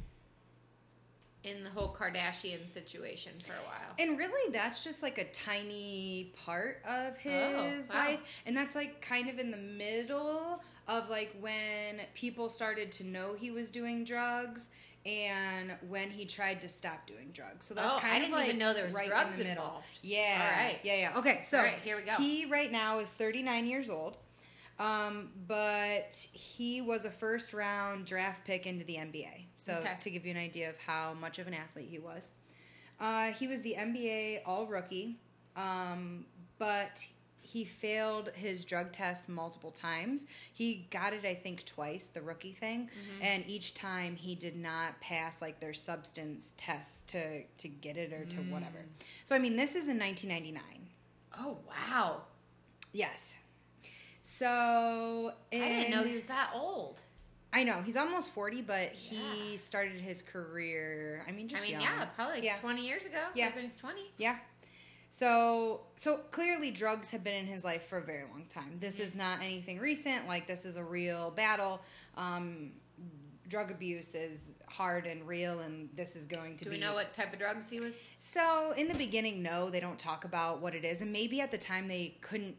in 1.44 1.64
the 1.64 1.70
whole 1.70 1.94
Kardashian 1.94 2.70
situation 2.70 3.34
for 3.46 3.52
a 3.54 3.66
while. 3.66 3.94
And 4.00 4.18
really, 4.18 4.52
that's 4.54 4.82
just 4.84 5.04
like 5.04 5.18
a 5.18 5.26
tiny 5.32 6.32
part 6.46 6.82
of 6.88 7.14
oh, 7.14 7.18
his 7.20 7.90
Oh, 7.92 7.94
wow. 7.94 8.06
life. 8.06 8.20
And 8.46 8.56
that's 8.56 8.76
like 8.76 9.02
kind 9.02 9.30
of 9.30 9.40
in 9.40 9.52
the 9.52 9.58
middle 9.58 10.62
of 10.88 11.10
like 11.10 11.36
when 11.42 12.02
people 12.14 12.48
started 12.50 12.92
to 12.94 13.04
know 13.06 13.34
he 13.34 13.52
was 13.52 13.70
doing 13.70 14.06
drugs 14.06 14.70
and 15.06 15.76
when 15.90 16.10
he 16.10 16.26
tried 16.26 16.62
to 16.62 16.70
stop 16.70 17.06
doing 17.08 17.30
drugs. 17.34 17.66
So 17.66 17.74
that's 17.74 17.88
Oh, 17.88 17.98
I 17.98 18.00
kind 18.00 18.16
of 18.16 18.22
didn't 18.22 18.34
like 18.34 18.46
even 18.48 18.60
know 18.60 18.74
there 18.74 18.86
was 18.86 18.96
right 18.96 19.08
drugs 19.08 19.34
in 19.34 19.40
the 19.40 19.50
middle. 19.50 19.64
involved. 19.66 19.86
Yeah. 20.02 20.52
All 20.58 20.64
right. 20.66 20.80
Yeah, 20.84 20.96
yeah. 20.96 21.18
Okay, 21.18 21.42
so 21.44 21.58
All 21.58 21.64
right, 21.64 21.80
here 21.84 21.98
we 21.98 22.04
go. 22.04 22.14
he 22.14 22.46
right 22.46 22.72
now 22.72 23.00
is 23.00 23.10
39 23.10 23.66
years 23.68 23.90
old. 23.90 24.18
Um, 24.80 25.30
but 25.48 26.16
he 26.32 26.82
was 26.82 27.06
a 27.06 27.12
first 27.12 27.54
round 27.54 28.06
draft 28.06 28.44
pick 28.46 28.66
into 28.66 28.84
the 28.86 28.96
NBA. 28.96 29.46
So 29.58 29.74
Okay. 29.82 29.92
to 30.00 30.10
give 30.10 30.26
you 30.26 30.32
an 30.32 30.38
idea 30.38 30.70
of 30.70 30.78
how 30.78 31.14
much 31.14 31.38
of 31.38 31.48
an 31.48 31.54
athlete 31.54 31.88
he 31.90 32.00
was. 32.00 32.32
Uh, 33.00 33.28
he 33.34 33.48
was 33.48 33.62
the 33.62 33.76
NBA 33.78 34.42
All 34.46 34.66
Rookie, 34.66 35.20
um, 35.56 36.26
but 36.58 37.06
he 37.44 37.66
failed 37.66 38.32
his 38.36 38.66
drug 38.66 38.92
test 38.92 39.30
multiple 39.30 39.70
times. 39.70 40.26
He 40.54 40.88
got 40.90 41.14
it, 41.14 41.26
I 41.26 41.34
think, 41.36 41.66
twice, 41.66 42.08
the 42.08 42.22
rookie 42.22 42.54
thing, 42.54 42.90
Mm-hmm. 42.90 43.22
and 43.24 43.44
each 43.48 43.74
time 43.74 44.16
he 44.16 44.34
did 44.34 44.56
not 44.56 45.00
pass 45.02 45.42
like 45.42 45.60
their 45.60 45.74
substance 45.74 46.54
test 46.58 47.08
to 47.10 47.44
to 47.44 47.68
get 47.68 47.98
it 47.98 48.12
or 48.14 48.26
to 48.26 48.38
Mm. 48.38 48.50
whatever. 48.52 48.86
So 49.26 49.36
I 49.36 49.40
mean, 49.40 49.56
this 49.56 49.76
is 49.76 49.90
in 49.90 50.00
1999. 50.00 50.64
Oh 51.38 51.58
wow! 51.68 52.22
Yes. 52.92 53.38
So 54.22 55.34
I 55.52 55.58
didn't 55.58 55.92
know 55.92 56.04
he 56.04 56.16
was 56.16 56.26
that 56.26 56.50
old. 56.56 57.02
I 57.52 57.64
know 57.64 57.82
he's 57.84 57.98
almost 57.98 58.32
40, 58.32 58.62
but 58.64 58.90
he 58.94 59.52
Yeah. 59.52 59.58
started 59.58 60.02
his 60.02 60.24
career. 60.24 61.24
I 61.28 61.32
mean, 61.32 61.48
just 61.48 61.62
I 61.62 61.66
mean, 61.66 61.74
young. 61.74 61.82
yeah, 61.84 62.06
probably 62.16 62.44
Yeah. 62.44 62.56
20 62.58 62.86
years 62.88 63.06
ago. 63.06 63.20
Yeah. 63.36 63.46
like 63.48 63.56
when 63.56 63.64
he's 63.66 63.76
20. 63.76 64.12
Yeah. 64.18 64.40
So 65.14 65.82
so 65.96 66.18
clearly 66.32 66.72
drugs 66.72 67.12
have 67.12 67.24
been 67.24 67.36
in 67.36 67.46
his 67.46 67.64
life 67.64 67.86
for 67.86 68.00
a 68.00 68.02
very 68.02 68.24
long 68.32 68.46
time. 68.50 68.78
This 68.80 69.00
is 69.00 69.14
not 69.14 69.44
anything 69.44 69.78
recent. 69.78 70.28
Like 70.28 70.48
this 70.48 70.66
is 70.66 70.76
a 70.76 70.84
real 70.84 71.30
battle. 71.30 71.82
Um, 72.18 72.72
drug 73.48 73.70
abuse 73.70 74.16
is 74.16 74.54
hard 74.68 75.06
and 75.06 75.28
real, 75.28 75.60
and 75.60 75.88
this 75.96 76.16
is 76.16 76.26
going 76.26 76.58
to 76.58 76.66
be 76.66 76.72
Do 76.72 76.72
be. 76.72 76.78
we 76.78 76.82
know 76.82 76.96
what 76.96 77.14
type 77.14 77.32
of 77.32 77.38
drugs 77.38 77.70
he 77.70 77.80
was? 77.80 78.08
So 78.18 78.74
in 78.76 78.88
the 78.88 78.96
beginning, 78.96 79.44
no, 79.44 79.70
they 79.70 79.80
don't 79.80 80.00
talk 80.00 80.26
about 80.26 80.62
what 80.64 80.74
it 80.74 80.84
is, 80.84 81.02
and 81.04 81.14
maybe 81.14 81.42
at 81.42 81.52
the 81.52 81.60
time 81.60 81.88
they 81.88 82.18
couldn't. 82.22 82.56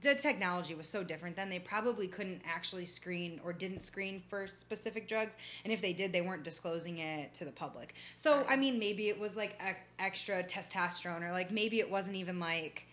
The 0.00 0.14
technology 0.14 0.74
was 0.74 0.88
so 0.88 1.02
different 1.04 1.36
then; 1.36 1.50
they 1.50 1.58
probably 1.58 2.08
couldn't 2.08 2.42
actually 2.44 2.86
screen 2.86 3.40
or 3.44 3.52
didn't 3.52 3.82
screen 3.82 4.22
for 4.28 4.46
specific 4.46 5.08
drugs, 5.08 5.36
and 5.64 5.72
if 5.72 5.80
they 5.80 5.92
did, 5.92 6.12
they 6.12 6.20
weren't 6.20 6.42
disclosing 6.44 6.98
it 6.98 7.34
to 7.34 7.44
the 7.44 7.52
public. 7.52 7.94
So 8.16 8.38
Right. 8.38 8.46
I 8.50 8.56
mean, 8.56 8.78
maybe 8.78 9.08
it 9.08 9.18
was 9.18 9.36
like 9.36 9.60
extra 9.98 10.42
testosterone, 10.42 11.22
or 11.22 11.32
like 11.32 11.50
maybe 11.50 11.80
it 11.80 11.90
wasn't 11.90 12.16
even 12.16 12.38
like 12.38 12.86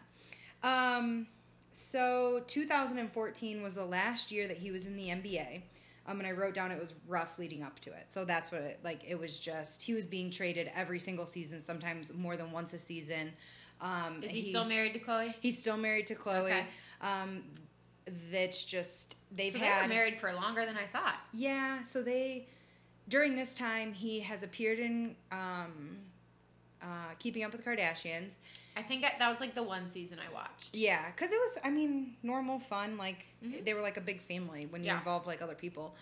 Um, 0.62 1.26
so 1.72 2.42
2014 2.46 3.62
was 3.62 3.74
the 3.74 3.84
last 3.84 4.30
year 4.30 4.46
that 4.46 4.58
he 4.58 4.70
was 4.70 4.86
in 4.86 4.96
the 4.96 5.08
NBA. 5.08 5.62
Um, 6.10 6.18
and 6.18 6.26
I 6.26 6.32
wrote 6.32 6.54
down 6.54 6.72
it 6.72 6.80
was 6.80 6.94
rough 7.06 7.38
leading 7.38 7.62
up 7.62 7.78
to 7.80 7.90
it. 7.90 8.06
So 8.08 8.24
that's 8.24 8.50
what 8.50 8.62
it 8.62 8.80
like. 8.82 9.02
It 9.08 9.18
was 9.18 9.38
just 9.38 9.82
he 9.82 9.94
was 9.94 10.06
being 10.06 10.30
traded 10.30 10.70
every 10.74 10.98
single 10.98 11.26
season, 11.26 11.60
sometimes 11.60 12.12
more 12.12 12.36
than 12.36 12.50
once 12.50 12.72
a 12.72 12.78
season. 12.78 13.32
Um, 13.80 14.20
Is 14.22 14.30
he, 14.30 14.42
still 14.42 14.64
married 14.64 14.92
to 14.94 14.98
Khloe? 14.98 15.34
He's 15.40 15.58
still 15.58 15.76
married 15.76 16.06
to 16.06 16.14
Khloe. 16.14 16.44
Okay. 16.44 16.64
Um, 17.00 17.44
that's 18.30 18.64
just 18.64 19.16
they've 19.30 19.52
so 19.52 19.58
they 19.58 19.64
had 19.64 19.88
married 19.88 20.18
for 20.18 20.32
longer 20.32 20.66
than 20.66 20.76
I 20.76 20.86
thought. 20.86 21.16
yeah. 21.32 21.82
So 21.84 22.02
they 22.02 22.48
during 23.08 23.36
this 23.36 23.54
time 23.54 23.92
he 23.92 24.20
has 24.20 24.42
appeared 24.42 24.78
in 24.78 25.14
um, 25.30 25.98
uh, 26.82 26.86
Keeping 27.18 27.44
Up 27.44 27.52
with 27.52 27.64
the 27.64 27.70
Kardashians. 27.70 28.36
I 28.76 28.82
think 28.82 29.04
I, 29.04 29.12
that 29.18 29.28
was 29.28 29.40
like 29.40 29.54
the 29.54 29.62
one 29.62 29.86
season 29.88 30.18
I 30.18 30.32
watched. 30.32 30.70
Yeah, 30.72 31.10
because 31.10 31.32
it 31.32 31.38
was, 31.40 31.58
I 31.64 31.70
mean, 31.70 32.14
normal 32.22 32.58
fun. 32.60 32.96
Like 32.96 33.26
Mhm. 33.44 33.64
they 33.64 33.74
were 33.74 33.82
like 33.82 33.96
a 33.96 34.00
big 34.00 34.20
family 34.22 34.66
when 34.70 34.82
you 34.82 34.86
Yeah. 34.88 34.98
involve 34.98 35.26
like 35.26 35.42
other 35.42 35.54
people. 35.54 35.94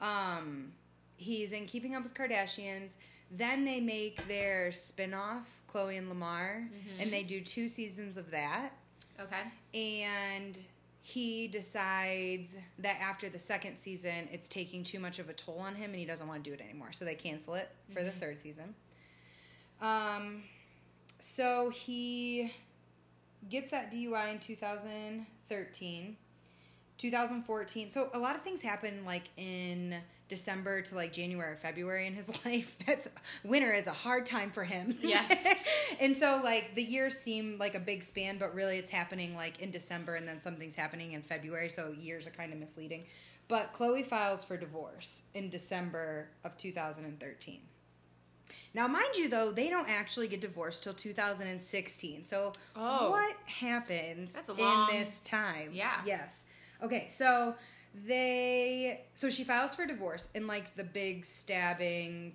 Um, 0.00 0.72
he's 1.16 1.52
in 1.52 1.66
Keeping 1.66 1.94
Up 1.94 2.02
with 2.02 2.14
Kardashians. 2.14 2.94
Then 3.30 3.64
they 3.64 3.80
make 3.80 4.26
their 4.28 4.70
spin-off, 4.72 5.48
Khloe 5.72 5.96
and 5.98 6.08
Lamar, 6.08 6.68
Mhm. 6.70 7.02
and 7.02 7.12
they 7.12 7.22
do 7.22 7.40
two 7.40 7.68
seasons 7.68 8.16
of 8.16 8.30
that. 8.30 8.72
Okay. 9.18 9.42
And 9.74 10.58
he 11.02 11.48
decides 11.48 12.56
that 12.78 12.98
after 13.00 13.28
the 13.28 13.38
second 13.38 13.76
season, 13.76 14.28
it's 14.32 14.48
taking 14.48 14.82
too 14.84 14.98
much 14.98 15.18
of 15.18 15.28
a 15.28 15.32
toll 15.34 15.58
on 15.58 15.74
him 15.74 15.90
and 15.90 15.96
he 15.98 16.04
doesn't 16.06 16.26
want 16.26 16.42
to 16.42 16.50
do 16.50 16.54
it 16.54 16.60
anymore. 16.60 16.92
So 16.92 17.04
they 17.04 17.14
cancel 17.14 17.54
it 17.54 17.70
for 17.92 18.02
the 18.02 18.10
third 18.10 18.38
season. 18.38 18.74
Um, 19.80 20.42
so 21.20 21.70
he 21.70 22.52
gets 23.48 23.70
that 23.70 23.92
DUI 23.92 24.32
in 24.32 24.38
2013. 24.38 26.16
2014. 26.96 27.90
So 27.90 28.08
a 28.14 28.18
lot 28.18 28.36
of 28.36 28.42
things 28.42 28.62
happen 28.62 29.04
like 29.04 29.24
in 29.36 29.96
December 30.28 30.80
to 30.82 30.94
like 30.94 31.12
January 31.12 31.52
or 31.52 31.56
February 31.56 32.06
in 32.06 32.14
his 32.14 32.44
life. 32.44 32.76
That's 32.86 33.08
winter 33.42 33.72
is 33.72 33.86
a 33.86 33.92
hard 33.92 34.26
time 34.26 34.50
for 34.50 34.64
him. 34.64 34.96
Yes. 35.02 35.46
and 36.00 36.16
so 36.16 36.40
like 36.42 36.74
the 36.74 36.82
years 36.82 37.16
seem 37.16 37.58
like 37.58 37.74
a 37.74 37.80
big 37.80 38.02
span, 38.02 38.38
but 38.38 38.54
really 38.54 38.78
it's 38.78 38.90
happening 38.90 39.34
like 39.34 39.60
in 39.60 39.70
December 39.70 40.14
and 40.14 40.26
then 40.26 40.40
something's 40.40 40.74
happening 40.74 41.12
in 41.12 41.22
February, 41.22 41.68
so 41.68 41.92
years 41.98 42.26
are 42.26 42.30
kind 42.30 42.52
of 42.52 42.58
misleading. 42.58 43.04
But 43.48 43.74
Khloe 43.74 44.06
files 44.06 44.42
for 44.42 44.56
divorce 44.56 45.22
in 45.34 45.50
December 45.50 46.28
of 46.44 46.56
2013. 46.56 47.60
Now, 48.74 48.88
mind 48.88 49.14
you, 49.16 49.28
though, 49.28 49.52
they 49.52 49.70
don't 49.70 49.88
actually 49.88 50.26
get 50.28 50.40
divorced 50.40 50.82
till 50.82 50.94
2016. 50.94 52.24
So, 52.24 52.52
Oh. 52.74 53.10
what 53.10 53.36
happens 53.46 54.36
long- 54.48 54.90
in 54.90 54.98
this 54.98 55.20
time? 55.20 55.72
Yeah. 55.72 56.02
Yes. 56.04 56.44
Okay, 56.82 57.08
so 57.08 57.54
they. 57.94 59.04
So 59.14 59.30
she 59.30 59.44
files 59.44 59.74
for 59.76 59.86
divorce, 59.86 60.28
and 60.34 60.46
like 60.48 60.74
the 60.74 60.82
big 60.84 61.24
stabbing 61.24 62.34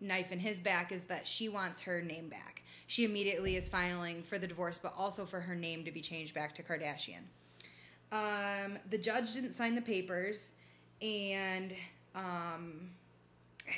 knife 0.00 0.30
in 0.30 0.38
his 0.40 0.60
back 0.60 0.92
is 0.92 1.04
that 1.04 1.26
she 1.26 1.48
wants 1.48 1.80
her 1.80 2.02
name 2.02 2.28
back. 2.28 2.62
She 2.86 3.04
immediately 3.04 3.56
is 3.56 3.68
filing 3.68 4.22
for 4.22 4.36
the 4.38 4.46
divorce, 4.46 4.76
but 4.76 4.92
also 4.96 5.24
for 5.24 5.40
her 5.40 5.54
name 5.54 5.84
to 5.84 5.90
be 5.92 6.02
changed 6.02 6.34
back 6.34 6.54
to 6.56 6.62
Kardashian. 6.62 7.22
Um, 8.10 8.78
the 8.90 8.98
judge 8.98 9.32
didn't 9.32 9.52
sign 9.52 9.74
the 9.74 9.80
papers, 9.82 10.52
and 11.00 11.74
um, 12.14 12.90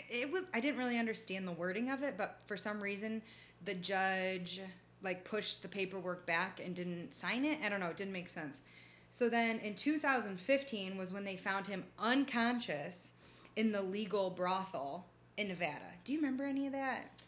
it 0.09 0.31
was 0.31 0.43
I 0.53 0.61
didn't 0.61 0.79
really 0.79 0.99
understand 0.99 1.47
the 1.47 1.53
wording 1.53 1.91
of 1.91 2.03
it, 2.03 2.15
but 2.17 2.39
for 2.47 2.57
some 2.57 2.81
reason 2.81 3.23
the 3.65 3.75
judge 3.75 4.61
like 5.03 5.25
pushed 5.25 5.63
the 5.63 5.69
paperwork 5.69 6.27
back 6.27 6.61
and 6.65 6.75
didn't 6.75 7.13
sign 7.13 7.45
it. 7.45 7.59
I 7.65 7.69
don't 7.69 7.81
know, 7.81 7.89
it 7.89 7.97
didn't 7.97 8.13
make 8.13 8.29
sense. 8.29 8.63
So 9.11 9.29
then 9.29 9.61
in 9.61 9.75
2015 9.75 10.97
was 10.97 11.13
when 11.13 11.25
they 11.25 11.37
found 11.37 11.67
him 11.67 11.85
unconscious 11.99 13.11
in 13.55 13.71
the 13.71 13.83
legal 13.83 14.31
brothel 14.31 15.07
in 15.37 15.49
Nevada. 15.49 15.93
Do 16.05 16.13
you 16.13 16.19
remember 16.19 16.45
any 16.45 16.67
of 16.67 16.73
that? 16.73 17.23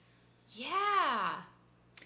Yeah. 0.51 1.35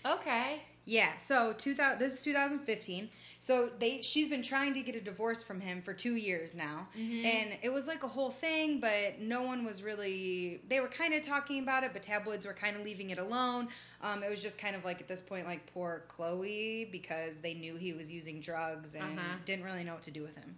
Okay. 0.04 0.62
Yeah, 0.86 1.16
so 1.18 1.52
2000 1.52 1.98
this 1.98 2.14
is 2.18 2.24
2015. 2.24 3.10
So 3.38 3.70
they 3.78 4.02
she's 4.02 4.28
been 4.28 4.42
trying 4.42 4.74
to 4.74 4.80
get 4.80 4.96
a 4.96 5.00
divorce 5.00 5.42
from 5.42 5.60
him 5.60 5.82
for 5.82 5.92
2 5.94 6.14
years 6.16 6.54
now. 6.54 6.88
And 6.96 7.56
it 7.62 7.70
was 7.72 7.86
like 7.86 8.02
a 8.02 8.08
whole 8.08 8.30
thing, 8.30 8.80
but 8.80 9.20
no 9.20 9.42
one 9.42 9.64
was 9.64 9.82
really 9.82 10.60
they 10.68 10.80
were 10.80 10.88
kind 10.88 11.14
of 11.14 11.22
talking 11.22 11.62
about 11.62 11.84
it, 11.84 11.92
but 11.92 12.02
tabloids 12.02 12.44
were 12.46 12.54
kind 12.54 12.76
of 12.76 12.82
leaving 12.82 13.10
it 13.10 13.18
alone. 13.18 13.68
Um, 14.02 14.22
it 14.22 14.30
was 14.30 14.42
just 14.42 14.58
kind 14.58 14.74
of 14.74 14.84
like 14.84 15.00
at 15.00 15.06
this 15.08 15.20
point 15.20 15.46
like 15.46 15.72
poor 15.72 16.04
Khloe 16.08 16.90
because 16.90 17.36
they 17.36 17.54
knew 17.54 17.76
he 17.76 17.92
was 17.92 18.10
using 18.10 18.40
drugs 18.40 18.94
and 18.94 19.18
Uh-huh. 19.18 19.36
didn't 19.44 19.64
really 19.64 19.84
know 19.84 19.94
what 19.94 20.02
to 20.02 20.10
do 20.10 20.22
with 20.22 20.36
him. 20.36 20.56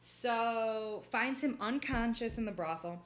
So 0.00 1.02
finds 1.10 1.40
him 1.42 1.56
unconscious 1.60 2.38
in 2.38 2.44
the 2.44 2.52
brothel. 2.52 3.02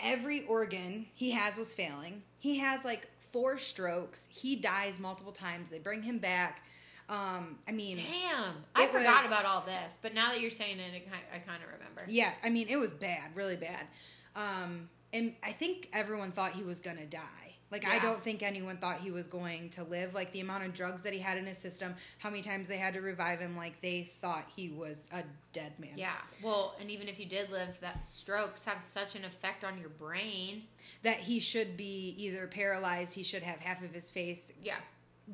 Every 0.00 0.44
organ 0.46 1.06
he 1.14 1.32
has 1.32 1.56
was 1.56 1.74
failing. 1.74 2.22
He 2.38 2.58
has 2.58 2.84
like 2.84 3.08
four 3.38 3.56
strokes. 3.56 4.26
He 4.32 4.56
dies 4.56 4.98
multiple 4.98 5.30
times. 5.32 5.70
They 5.70 5.78
bring 5.78 6.02
him 6.02 6.18
back. 6.18 6.62
Um, 7.08 7.56
I 7.68 7.72
mean, 7.72 7.96
Damn. 7.96 8.54
I 8.74 8.86
forgot 8.88 9.22
was- 9.22 9.32
about 9.32 9.44
all 9.44 9.60
this, 9.64 9.98
but 10.02 10.12
now 10.12 10.30
that 10.30 10.40
you're 10.40 10.50
saying 10.50 10.78
it, 10.80 11.06
I 11.32 11.38
kind 11.38 11.62
of 11.62 11.68
remember. 11.72 12.02
yeah, 12.08 12.32
I 12.42 12.50
mean, 12.50 12.66
it 12.68 12.76
was 12.76 12.90
bad, 12.90 13.30
really 13.36 13.54
bad. 13.56 13.86
Um, 14.34 14.88
and 15.12 15.34
I 15.42 15.52
think 15.52 15.88
everyone 15.92 16.32
thought 16.32 16.50
he 16.52 16.64
was 16.64 16.80
gonna 16.80 17.06
die. 17.06 17.47
Like, 17.70 17.86
I 17.86 17.98
don't 17.98 18.22
think 18.22 18.42
anyone 18.42 18.78
thought 18.78 18.98
he 19.00 19.10
was 19.10 19.26
going 19.26 19.68
to 19.70 19.84
live. 19.84 20.14
Like, 20.14 20.32
the 20.32 20.40
amount 20.40 20.64
of 20.64 20.72
drugs 20.72 21.02
that 21.02 21.12
he 21.12 21.18
had 21.18 21.36
in 21.36 21.44
his 21.44 21.58
system, 21.58 21.94
how 22.18 22.30
many 22.30 22.42
times 22.42 22.66
they 22.66 22.78
had 22.78 22.94
to 22.94 23.00
revive 23.02 23.40
him, 23.40 23.56
like, 23.56 23.80
they 23.82 24.10
thought 24.22 24.44
he 24.56 24.70
was 24.70 25.08
a 25.12 25.22
dead 25.52 25.72
man. 25.78 25.90
Yeah. 25.96 26.12
Well, 26.42 26.74
and 26.80 26.90
even 26.90 27.08
if 27.08 27.18
you 27.20 27.26
did 27.26 27.50
live, 27.50 27.78
that 27.82 28.04
strokes 28.06 28.64
have 28.64 28.82
such 28.82 29.16
an 29.16 29.24
effect 29.24 29.64
on 29.64 29.78
your 29.78 29.90
brain. 29.90 30.62
That 31.02 31.18
he 31.18 31.40
should 31.40 31.76
be 31.76 32.14
either 32.16 32.46
paralyzed, 32.46 33.14
he 33.14 33.22
should 33.22 33.42
have 33.42 33.58
half 33.60 33.82
of 33.82 33.92
his 33.92 34.10
face 34.10 34.50
Yeah. 34.62 34.78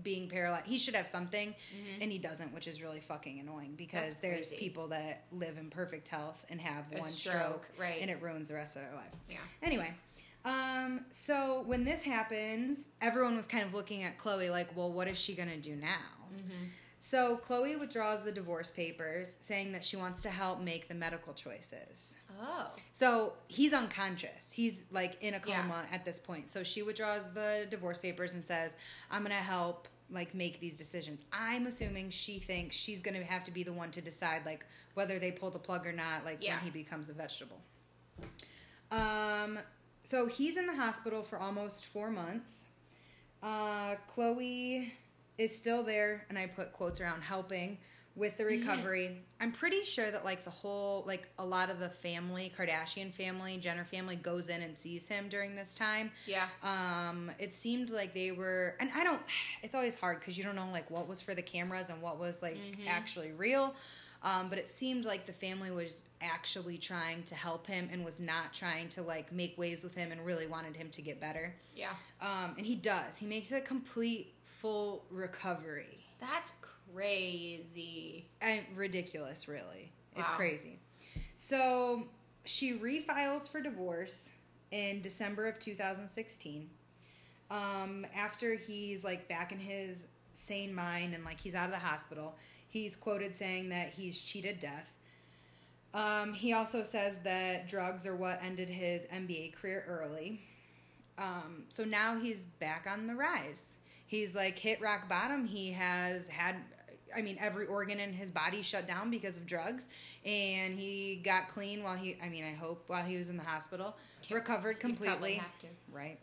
being 0.02 0.28
paralyzed. 0.28 0.66
He 0.66 0.78
should 0.78 0.96
have 0.96 1.06
something, 1.06 1.54
Mhm. 1.72 2.02
and 2.02 2.10
he 2.10 2.18
doesn't, 2.18 2.52
which 2.52 2.66
is 2.66 2.82
really 2.82 3.00
fucking 3.00 3.38
annoying 3.38 3.76
because 3.76 4.14
That's 4.14 4.16
there's 4.16 4.48
crazy. 4.48 4.56
people 4.56 4.88
that 4.88 5.22
live 5.30 5.56
in 5.56 5.70
perfect 5.70 6.08
health 6.08 6.44
and 6.48 6.60
have 6.60 6.84
A 6.92 6.98
one 6.98 7.10
stroke, 7.12 7.36
stroke, 7.36 7.68
right. 7.78 8.02
and 8.02 8.10
it 8.10 8.20
ruins 8.20 8.48
the 8.48 8.56
rest 8.56 8.74
of 8.74 8.82
their 8.82 8.94
life. 8.94 9.12
Yeah. 9.30 9.38
Anyway, 9.62 9.94
um, 10.44 11.00
so 11.10 11.62
when 11.66 11.84
this 11.84 12.02
happens, 12.02 12.90
everyone 13.00 13.36
was 13.36 13.46
kind 13.46 13.64
of 13.64 13.72
looking 13.74 14.02
at 14.02 14.18
Khloe 14.18 14.50
like, 14.50 14.76
well, 14.76 14.92
what 14.92 15.08
is 15.08 15.18
she 15.18 15.34
gonna 15.34 15.56
do 15.56 15.74
now? 15.76 15.88
Mm-hmm. 16.34 16.64
So 17.00 17.36
Khloe 17.46 17.78
withdraws 17.78 18.22
the 18.24 18.32
divorce 18.32 18.70
papers, 18.70 19.36
saying 19.40 19.72
that 19.72 19.84
she 19.84 19.96
wants 19.96 20.22
to 20.22 20.30
help 20.30 20.60
make 20.60 20.88
the 20.88 20.94
medical 20.94 21.34
choices. 21.34 22.16
Oh. 22.40 22.70
So 22.92 23.34
he's 23.48 23.74
unconscious. 23.74 24.50
He's 24.52 24.86
like 24.90 25.18
in 25.20 25.34
a 25.34 25.40
Yeah. 25.46 25.62
coma 25.62 25.84
at 25.92 26.04
this 26.06 26.18
point. 26.18 26.48
So 26.48 26.62
she 26.62 26.82
withdraws 26.82 27.30
the 27.34 27.66
divorce 27.70 27.98
papers 27.98 28.32
and 28.32 28.42
says, 28.44 28.76
"I'm 29.10 29.22
gonna 29.22 29.34
help 29.34 29.86
like 30.10 30.34
make 30.34 30.60
these 30.60 30.78
decisions." 30.78 31.24
I'm 31.32 31.66
assuming 31.66 32.08
she 32.10 32.38
thinks 32.38 32.74
she's 32.74 33.02
gonna 33.02 33.22
have 33.22 33.44
to 33.44 33.50
be 33.50 33.62
the 33.62 33.72
one 33.72 33.90
to 33.92 34.00
decide 34.00 34.44
like 34.46 34.64
whether 34.94 35.18
they 35.18 35.30
pull 35.30 35.50
the 35.50 35.58
plug 35.58 35.86
or 35.86 35.92
not, 35.92 36.24
like 36.24 36.42
Yeah. 36.42 36.56
when 36.56 36.64
he 36.64 36.70
becomes 36.70 37.08
a 37.10 37.12
vegetable. 37.12 37.60
Um. 38.90 39.58
So 40.04 40.26
he's 40.26 40.56
in 40.56 40.66
the 40.66 40.76
hospital 40.76 41.22
for 41.22 41.38
almost 41.38 41.86
four 41.86 42.10
months. 42.10 42.64
Uh, 43.42 43.96
Khloe 44.14 44.90
is 45.38 45.56
still 45.56 45.82
there, 45.82 46.24
and 46.28 46.38
I 46.38 46.46
put 46.46 46.72
quotes 46.72 47.00
around 47.00 47.22
helping 47.22 47.78
with 48.16 48.36
the 48.38 48.44
recovery. 48.44 49.22
I'm 49.40 49.50
pretty 49.50 49.82
sure 49.84 50.08
that 50.10 50.24
like 50.24 50.44
the 50.44 50.50
whole 50.50 51.02
like 51.04 51.28
a 51.38 51.44
lot 51.44 51.68
of 51.68 51.80
the 51.80 51.88
family, 51.88 52.52
Kardashian 52.56 53.12
family, 53.12 53.56
Jenner 53.56 53.84
family 53.84 54.14
goes 54.14 54.50
in 54.50 54.62
and 54.62 54.76
sees 54.76 55.08
him 55.08 55.28
during 55.28 55.56
this 55.56 55.74
time. 55.74 56.12
Yeah. 56.26 56.46
Um, 56.62 57.32
it 57.40 57.52
seemed 57.52 57.90
like 57.90 58.14
they 58.14 58.30
were, 58.30 58.76
and 58.78 58.90
I 58.94 59.02
don't. 59.04 59.20
It's 59.64 59.74
always 59.74 59.98
hard 59.98 60.20
because 60.20 60.36
you 60.38 60.44
don't 60.44 60.54
know 60.54 60.68
like 60.70 60.90
what 60.90 61.08
was 61.08 61.20
for 61.22 61.34
the 61.34 61.42
cameras 61.42 61.88
and 61.90 62.00
what 62.02 62.18
was 62.20 62.40
like 62.42 62.56
Mhm. 62.56 62.86
actually 62.88 63.32
real. 63.32 63.74
Um, 64.24 64.48
but 64.48 64.58
it 64.58 64.70
seemed 64.70 65.04
like 65.04 65.26
the 65.26 65.34
family 65.34 65.70
was 65.70 66.02
actually 66.22 66.78
trying 66.78 67.22
to 67.24 67.34
help 67.34 67.66
him 67.66 67.90
and 67.92 68.02
was 68.02 68.18
not 68.18 68.54
trying 68.54 68.88
to 68.90 69.02
like 69.02 69.30
make 69.30 69.56
waves 69.58 69.84
with 69.84 69.94
him 69.94 70.10
and 70.12 70.24
really 70.24 70.46
wanted 70.46 70.74
him 70.74 70.88
to 70.90 71.02
get 71.02 71.20
better. 71.20 71.54
Yeah. 71.76 71.90
Um, 72.22 72.54
and 72.56 72.64
he 72.64 72.74
does. 72.74 73.18
He 73.18 73.26
makes 73.26 73.52
a 73.52 73.60
complete 73.60 74.32
full 74.46 75.04
recovery. 75.10 75.98
That's 76.20 76.52
crazy. 76.94 78.26
And 78.40 78.62
ridiculous, 78.74 79.46
really. 79.46 79.92
It's 80.16 80.30
crazy. 80.30 80.78
So 81.36 82.04
she 82.44 82.74
refiles 82.74 83.46
for 83.46 83.60
divorce 83.60 84.30
in 84.70 85.02
December 85.02 85.46
of 85.46 85.58
2016. 85.58 86.70
Um, 87.50 88.06
after 88.14 88.54
he's 88.54 89.04
like 89.04 89.28
back 89.28 89.52
in 89.52 89.58
his 89.58 90.06
sane 90.32 90.74
mind 90.74 91.14
and 91.14 91.24
like 91.24 91.40
he's 91.40 91.54
out 91.54 91.66
of 91.66 91.72
the 91.72 91.78
hospital, 91.78 92.36
he's 92.74 92.96
quoted 92.96 93.36
saying 93.36 93.68
that 93.68 93.90
he's 93.90 94.20
cheated 94.20 94.58
death. 94.58 94.92
Um, 95.94 96.32
he 96.34 96.52
also 96.52 96.82
says 96.82 97.16
that 97.22 97.68
drugs 97.68 98.04
are 98.04 98.16
what 98.16 98.42
ended 98.42 98.68
his 98.68 99.02
NBA 99.04 99.54
career 99.54 99.84
early. 99.88 100.40
Um, 101.16 101.62
so 101.68 101.84
now 101.84 102.18
he's 102.18 102.46
back 102.58 102.88
on 102.90 103.06
the 103.06 103.14
rise. 103.14 103.76
He's 104.08 104.34
like 104.34 104.58
hit 104.58 104.80
rock 104.80 105.08
bottom. 105.08 105.44
He 105.46 105.70
has 105.70 106.26
had, 106.26 106.56
I 107.16 107.22
mean, 107.22 107.36
every 107.40 107.66
organ 107.66 108.00
in 108.00 108.12
his 108.12 108.32
body 108.32 108.60
shut 108.60 108.88
down 108.88 109.08
because 109.08 109.36
of 109.36 109.46
drugs, 109.46 109.86
and 110.26 110.76
he 110.76 111.22
got 111.24 111.48
clean 111.48 111.84
while 111.84 111.96
he, 111.96 112.16
I 112.20 112.28
mean, 112.28 112.44
I 112.44 112.54
hope 112.54 112.82
while 112.88 113.04
he 113.04 113.16
was 113.16 113.28
in 113.28 113.36
the 113.36 113.44
hospital, 113.44 113.96
recovered 114.28 114.78
You 114.82 114.94
probably 114.94 115.06
completely. 115.06 115.34
have 115.34 115.58
to. 115.60 115.66
Right. 115.92 116.18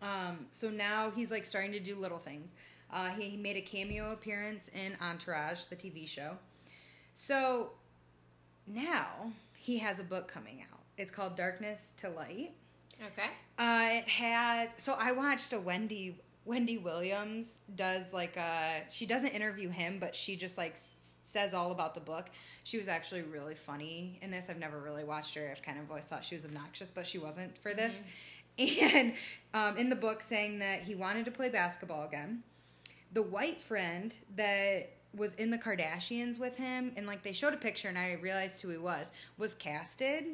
Um, 0.00 0.46
so 0.52 0.70
now 0.70 1.10
he's 1.14 1.30
like 1.30 1.44
starting 1.44 1.72
to 1.72 1.80
do 1.80 1.96
little 1.96 2.18
things. 2.18 2.48
Uh, 2.92 3.08
he, 3.10 3.24
he 3.30 3.36
made 3.36 3.56
a 3.56 3.60
cameo 3.60 4.12
appearance 4.12 4.68
in 4.68 4.96
Entourage, 5.02 5.64
the 5.64 5.76
TV 5.76 6.06
show. 6.08 6.36
So 7.14 7.70
now 8.66 9.32
he 9.56 9.78
has 9.78 9.98
a 9.98 10.04
book 10.04 10.28
coming 10.28 10.64
out. 10.72 10.80
It's 10.98 11.10
called 11.10 11.36
Darkness 11.36 11.92
to 11.98 12.08
Light. 12.10 12.52
Okay. 13.00 13.28
Uh, 13.58 13.98
it 14.02 14.08
has. 14.08 14.70
So 14.78 14.96
I 14.98 15.12
watched 15.12 15.52
a 15.52 15.60
Wendy 15.60 16.16
Wendy 16.44 16.78
Williams 16.78 17.58
does 17.74 18.12
like 18.12 18.36
a. 18.36 18.82
She 18.90 19.04
doesn't 19.04 19.30
interview 19.30 19.68
him, 19.68 19.98
but 19.98 20.14
she 20.16 20.36
just 20.36 20.56
like 20.56 20.72
s- 20.72 20.88
says 21.24 21.52
all 21.52 21.72
about 21.72 21.94
the 21.94 22.00
book. 22.00 22.26
She 22.64 22.78
was 22.78 22.88
actually 22.88 23.22
really 23.22 23.54
funny 23.54 24.18
in 24.22 24.30
this. 24.30 24.48
I've 24.48 24.58
never 24.58 24.78
really 24.80 25.04
watched 25.04 25.34
her. 25.34 25.48
I've 25.50 25.62
kind 25.62 25.78
of 25.78 25.90
always 25.90 26.04
thought 26.04 26.24
she 26.24 26.34
was 26.36 26.44
obnoxious, 26.44 26.90
but 26.90 27.06
she 27.06 27.18
wasn't 27.18 27.56
for 27.58 27.74
this. 27.74 28.00
And 28.58 29.12
um, 29.52 29.76
in 29.76 29.90
the 29.90 29.96
book, 29.96 30.22
saying 30.22 30.60
that 30.60 30.80
he 30.80 30.94
wanted 30.94 31.26
to 31.26 31.30
play 31.30 31.50
basketball 31.50 32.06
again. 32.06 32.42
The 33.16 33.22
white 33.22 33.62
friend 33.62 34.14
that 34.36 34.90
was 35.14 35.32
in 35.36 35.50
the 35.50 35.56
Kardashians 35.56 36.38
with 36.38 36.54
him, 36.54 36.92
and 36.98 37.06
like 37.06 37.22
they 37.22 37.32
showed 37.32 37.54
a 37.54 37.56
picture, 37.56 37.88
and 37.88 37.96
I 37.96 38.18
realized 38.20 38.60
who 38.60 38.68
he 38.68 38.76
was 38.76 39.10
was 39.38 39.54
casted. 39.54 40.24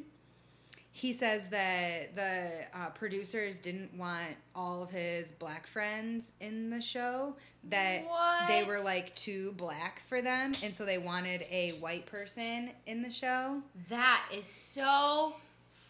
He 0.91 1.13
says 1.13 1.47
that 1.51 2.17
the 2.17 2.67
uh, 2.75 2.89
producers 2.91 3.61
didn't 3.61 3.95
want 3.95 4.35
all 4.57 4.83
of 4.83 4.91
his 4.91 5.31
black 5.31 5.69
friends 5.69 6.33
in 6.41 6.71
the 6.71 6.81
show. 6.81 7.37
That 7.71 8.03
they 8.49 8.65
were 8.65 8.81
like 8.81 9.15
too 9.15 9.53
black 9.53 10.03
for 10.09 10.21
them, 10.21 10.51
and 10.65 10.75
so 10.75 10.85
they 10.85 10.99
wanted 10.99 11.47
a 11.53 11.71
white 11.79 12.07
person 12.07 12.73
in 12.89 13.01
the 13.01 13.11
show. 13.11 13.63
That 13.91 14.25
is 14.35 14.45
so 14.45 15.37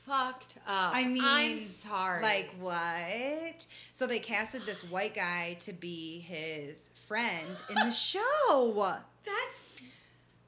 fucked 0.07 0.57
up. 0.67 0.95
I 0.95 1.05
mean, 1.05 1.23
I'm 1.25 1.59
sorry. 1.59 2.23
Like 2.23 2.55
what? 2.59 3.67
So 3.93 4.07
they 4.07 4.19
casted 4.19 4.63
this 4.67 4.83
white 4.85 5.15
guy 5.15 5.57
to 5.61 5.73
be 5.73 6.21
his 6.21 6.91
friend 7.07 7.57
in 7.69 7.75
the 7.75 7.91
show. 7.93 8.75
that's 9.25 9.61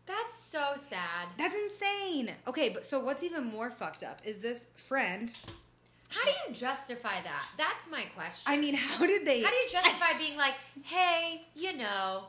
that's 0.07 0.37
so 0.39 0.73
sad. 0.77 1.29
That's 1.39 1.57
insane. 1.57 2.31
Okay, 2.47 2.69
but 2.69 2.85
so 2.85 3.01
what's 3.01 3.23
even 3.23 3.45
more 3.45 3.71
fucked 3.71 4.03
up 4.03 4.21
is 4.25 4.39
this 4.39 4.67
friend. 4.77 5.33
How 6.11 6.25
do 6.25 6.31
you 6.47 6.55
justify 6.55 7.21
that? 7.23 7.45
That's 7.59 7.91
my 7.91 8.05
question. 8.15 8.45
I 8.47 8.57
mean, 8.57 8.75
how 8.75 9.07
did 9.07 9.27
they? 9.27 9.43
How 9.43 9.51
do 9.51 9.57
you 9.57 9.69
justify 9.69 10.17
being 10.19 10.37
like, 10.37 10.55
hey, 10.83 11.43
you 11.57 11.77
know, 11.77 12.25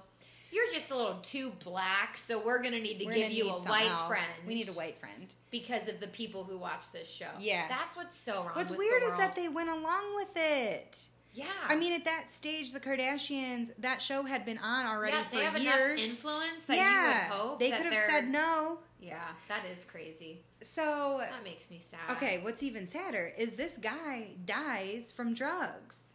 you're 0.55 0.73
just 0.73 0.89
a 0.89 0.95
little 0.95 1.19
too 1.21 1.51
black, 1.65 2.17
so 2.17 2.39
we're 2.43 2.61
gonna 2.63 2.79
need 2.79 2.99
to 2.99 3.05
We're 3.05 3.13
give 3.13 3.31
you 3.31 3.49
a 3.49 3.59
white 3.59 3.89
else. 3.91 4.07
friend. 4.07 4.47
We 4.47 4.55
need 4.55 4.69
a 4.69 4.73
white 4.73 4.97
friend. 4.97 5.33
because 5.51 5.89
of 5.89 5.99
the 5.99 6.07
people 6.07 6.45
who 6.45 6.57
watch 6.57 6.91
this 6.93 7.09
show. 7.09 7.27
Yeah. 7.39 7.65
that's 7.67 7.97
what's 7.97 8.17
so 8.17 8.43
wrong. 8.43 8.51
What's 8.53 8.71
weird 8.71 9.03
is 9.03 9.13
that 9.17 9.35
they 9.35 9.49
went 9.49 9.69
along 9.69 10.15
with 10.15 10.31
it. 10.35 11.07
Yeah. 11.33 11.45
I 11.67 11.75
mean, 11.75 11.91
at 11.91 12.05
that 12.05 12.31
stage, 12.31 12.71
the 12.71 12.79
Kardashians, 12.79 13.71
that 13.79 14.01
show 14.01 14.23
had 14.23 14.45
been 14.45 14.57
on 14.59 14.85
already 14.85 15.17
yeah, 15.17 15.23
for 15.25 15.35
they 15.35 15.43
have 15.43 15.57
years. 15.61 15.99
enough 15.99 15.99
influence 15.99 16.63
that 16.67 16.77
yeah, 16.77 17.01
you 17.01 17.07
would 17.07 17.37
hope 17.37 17.59
they 17.59 17.71
could 17.71 17.85
have 17.87 18.09
said 18.09 18.29
no. 18.29 18.79
Yeah, 19.01 19.19
that 19.49 19.63
is 19.69 19.83
crazy. 19.83 20.39
So 20.61 21.17
That 21.19 21.43
makes 21.43 21.69
me 21.69 21.79
sad. 21.79 22.15
Okay, 22.15 22.39
what's 22.41 22.63
even 22.63 22.87
sadder 22.87 23.33
is 23.37 23.51
this 23.51 23.77
guy 23.77 24.27
dies 24.45 25.11
from 25.11 25.33
drugs. 25.33 26.13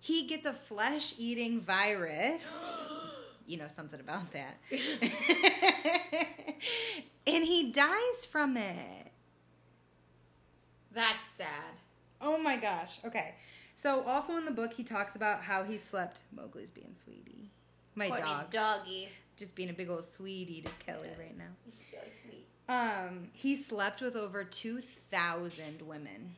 He 0.00 0.26
gets 0.26 0.46
a 0.46 0.52
flesh 0.52 1.14
eating 1.18 1.60
virus. 1.60 2.82
You 3.46 3.58
know 3.58 3.68
something 3.68 4.00
about 4.00 4.32
that. 4.32 4.56
and 7.26 7.44
he 7.44 7.70
dies 7.70 8.24
from 8.30 8.56
it. 8.56 9.12
That's 10.92 11.28
sad. 11.36 11.74
Oh 12.20 12.38
my 12.38 12.56
gosh. 12.56 12.98
Okay. 13.04 13.34
So, 13.74 14.02
also 14.04 14.36
in 14.38 14.46
the 14.46 14.50
book, 14.50 14.72
he 14.72 14.82
talks 14.82 15.16
about 15.16 15.42
how 15.42 15.62
he 15.62 15.76
slept. 15.76 16.22
Mowgli's 16.34 16.70
being 16.70 16.94
sweetie. 16.96 17.50
My 17.94 18.08
Courtney's 18.08 18.28
dog. 18.28 18.50
doggy. 18.50 19.08
Just 19.36 19.54
being 19.54 19.68
a 19.68 19.74
big 19.74 19.90
old 19.90 20.04
sweetie 20.04 20.62
to 20.62 20.70
Kelly 20.84 21.10
right 21.18 21.36
now. 21.36 21.44
He's 21.66 21.74
so 21.90 21.98
sweet. 22.22 22.46
Um, 22.68 23.28
he 23.32 23.54
slept 23.54 24.00
with 24.00 24.16
over 24.16 24.44
2,000 24.44 25.82
women. 25.82 26.36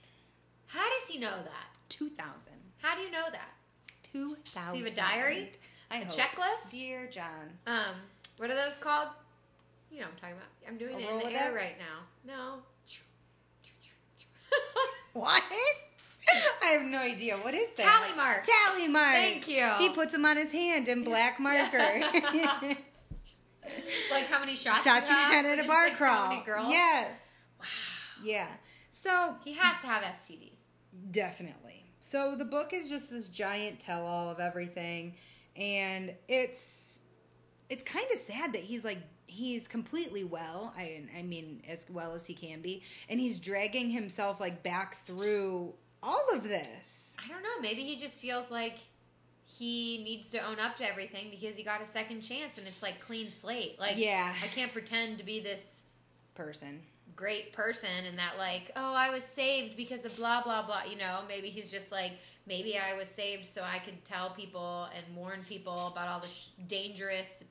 How 0.67 0.89
does 0.91 1.09
he 1.09 1.19
know 1.21 1.37
that? 1.45 1.79
2,000. 1.91 2.53
How 2.79 2.97
do 2.97 3.03
you 3.03 3.11
know 3.11 3.27
that? 3.31 3.51
Two 4.13 4.37
thousand. 4.45 4.83
Does 4.83 4.87
he 4.89 4.91
have 4.91 4.93
a 4.93 4.97
diary? 4.97 5.53
I 5.91 5.99
A 5.99 6.05
hope. 6.05 6.15
checklist? 6.17 6.71
Dear 6.71 7.07
John. 7.11 7.59
Um, 7.67 7.95
what 8.37 8.51
are 8.51 8.55
those 8.55 8.77
called? 8.79 9.09
You 9.91 10.01
know 10.01 10.07
what 10.07 10.13
I'm 10.15 10.19
talking 10.21 10.37
about. 10.37 10.49
I'm 10.69 10.77
doing 10.79 10.95
A 10.97 10.99
it 10.99 11.11
in 11.11 11.19
the 11.19 11.33
air 11.41 11.51
Rolodex? 11.53 11.57
right 11.57 11.77
now. 11.79 12.35
No. 12.35 12.63
What? 15.15 15.43
I 16.63 16.67
have 16.67 16.83
no 16.83 16.99
idea. 16.99 17.37
What 17.39 17.55
is 17.55 17.71
that? 17.73 17.85
Tally 17.85 18.15
mark. 18.17 18.45
Tally 18.45 18.87
mark. 18.87 19.15
Thank 19.15 19.49
you. 19.49 19.67
He 19.79 19.89
puts 19.89 20.13
them 20.13 20.25
on 20.27 20.37
his 20.37 20.53
hand 20.53 20.87
in 20.87 21.03
black 21.03 21.41
marker. 21.41 21.79
like 24.13 24.27
how 24.27 24.39
many 24.39 24.55
shots, 24.55 24.85
Shots 24.85 25.09
you 25.09 25.15
have, 25.17 25.33
had 25.33 25.47
at 25.47 25.51
which 25.53 25.59
a 25.61 25.63
is 25.63 25.67
bar 25.67 25.85
like 25.85 25.93
how 25.95 25.99
crawl. 25.99 26.29
many 26.29 26.43
girls? 26.45 26.69
Yes. 26.71 27.17
Yeah. 28.23 28.47
So 28.93 29.35
He 29.45 29.55
has 29.55 29.81
to 29.81 29.87
have 29.89 30.03
STDs. 30.05 30.59
Definitely. 31.11 31.85
So 32.01 32.35
the 32.37 32.45
book 32.45 32.73
is 32.73 32.89
just 32.89 33.11
this 33.11 33.29
giant 33.29 33.81
tell-all 33.81 34.29
of 34.31 34.39
everything, 34.41 35.15
and 35.59 36.15
it's 36.29 37.01
it's 37.69 37.83
kind 37.83 38.07
of 38.13 38.19
sad 38.19 38.53
that 38.55 38.63
he's 38.63 38.85
like 38.85 38.99
he's 39.27 39.69
completely 39.69 40.25
well. 40.25 40.73
I 40.77 41.03
I 41.19 41.23
mean 41.23 41.61
as 41.69 41.85
well 41.91 42.15
as 42.15 42.25
he 42.27 42.35
can 42.35 42.61
be, 42.63 42.83
and 43.09 43.19
he's 43.21 43.39
dragging 43.39 43.91
himself 43.91 44.41
like 44.41 44.63
back 44.63 45.05
through 45.05 45.75
all 46.03 46.25
of 46.33 46.45
this. 46.45 47.17
I 47.23 47.29
don't 47.29 47.43
know. 47.43 47.61
Maybe 47.61 47.83
he 47.83 47.97
just 47.97 48.21
feels 48.21 48.51
like 48.51 48.79
he 49.45 50.03
needs 50.05 50.31
to 50.31 50.39
own 50.49 50.61
up 50.61 50.77
to 50.77 50.89
everything 50.89 51.31
because 51.31 51.57
he 51.57 51.63
got 51.65 51.83
a 51.83 51.87
second 51.87 52.21
chance 52.21 52.59
and 52.59 52.67
it's 52.67 52.83
like 52.83 53.01
clean 53.01 53.31
slate. 53.31 53.81
Like, 53.81 53.97
Yeah. 53.97 54.33
I 54.43 54.47
can't 54.49 54.73
pretend 54.73 55.19
to 55.19 55.25
be 55.25 55.41
this 55.41 55.83
Person. 56.35 56.81
great 57.17 57.53
person 57.53 57.89
and 58.07 58.17
that 58.19 58.35
like, 58.39 58.71
oh, 58.77 58.95
I 58.95 59.11
was 59.11 59.25
saved 59.25 59.77
because 59.77 60.05
of 60.05 60.15
blah 60.17 60.43
blah 60.45 60.65
blah. 60.65 60.83
You 60.89 60.97
know, 60.99 61.21
maybe 61.27 61.49
he's 61.49 61.71
just 61.71 61.91
like, 61.91 62.13
maybe 62.49 62.79
I 62.79 62.97
was 62.97 63.07
saved 63.09 63.47
so 63.47 63.63
I 63.63 63.79
could 63.79 64.03
tell 64.05 64.31
people 64.31 64.89
and 64.97 65.15
warn 65.17 65.45
people 65.49 65.89
about 65.89 66.09
all 66.09 66.21
the 66.21 66.27
sh- 66.29 66.47
dangerous, 66.67 67.45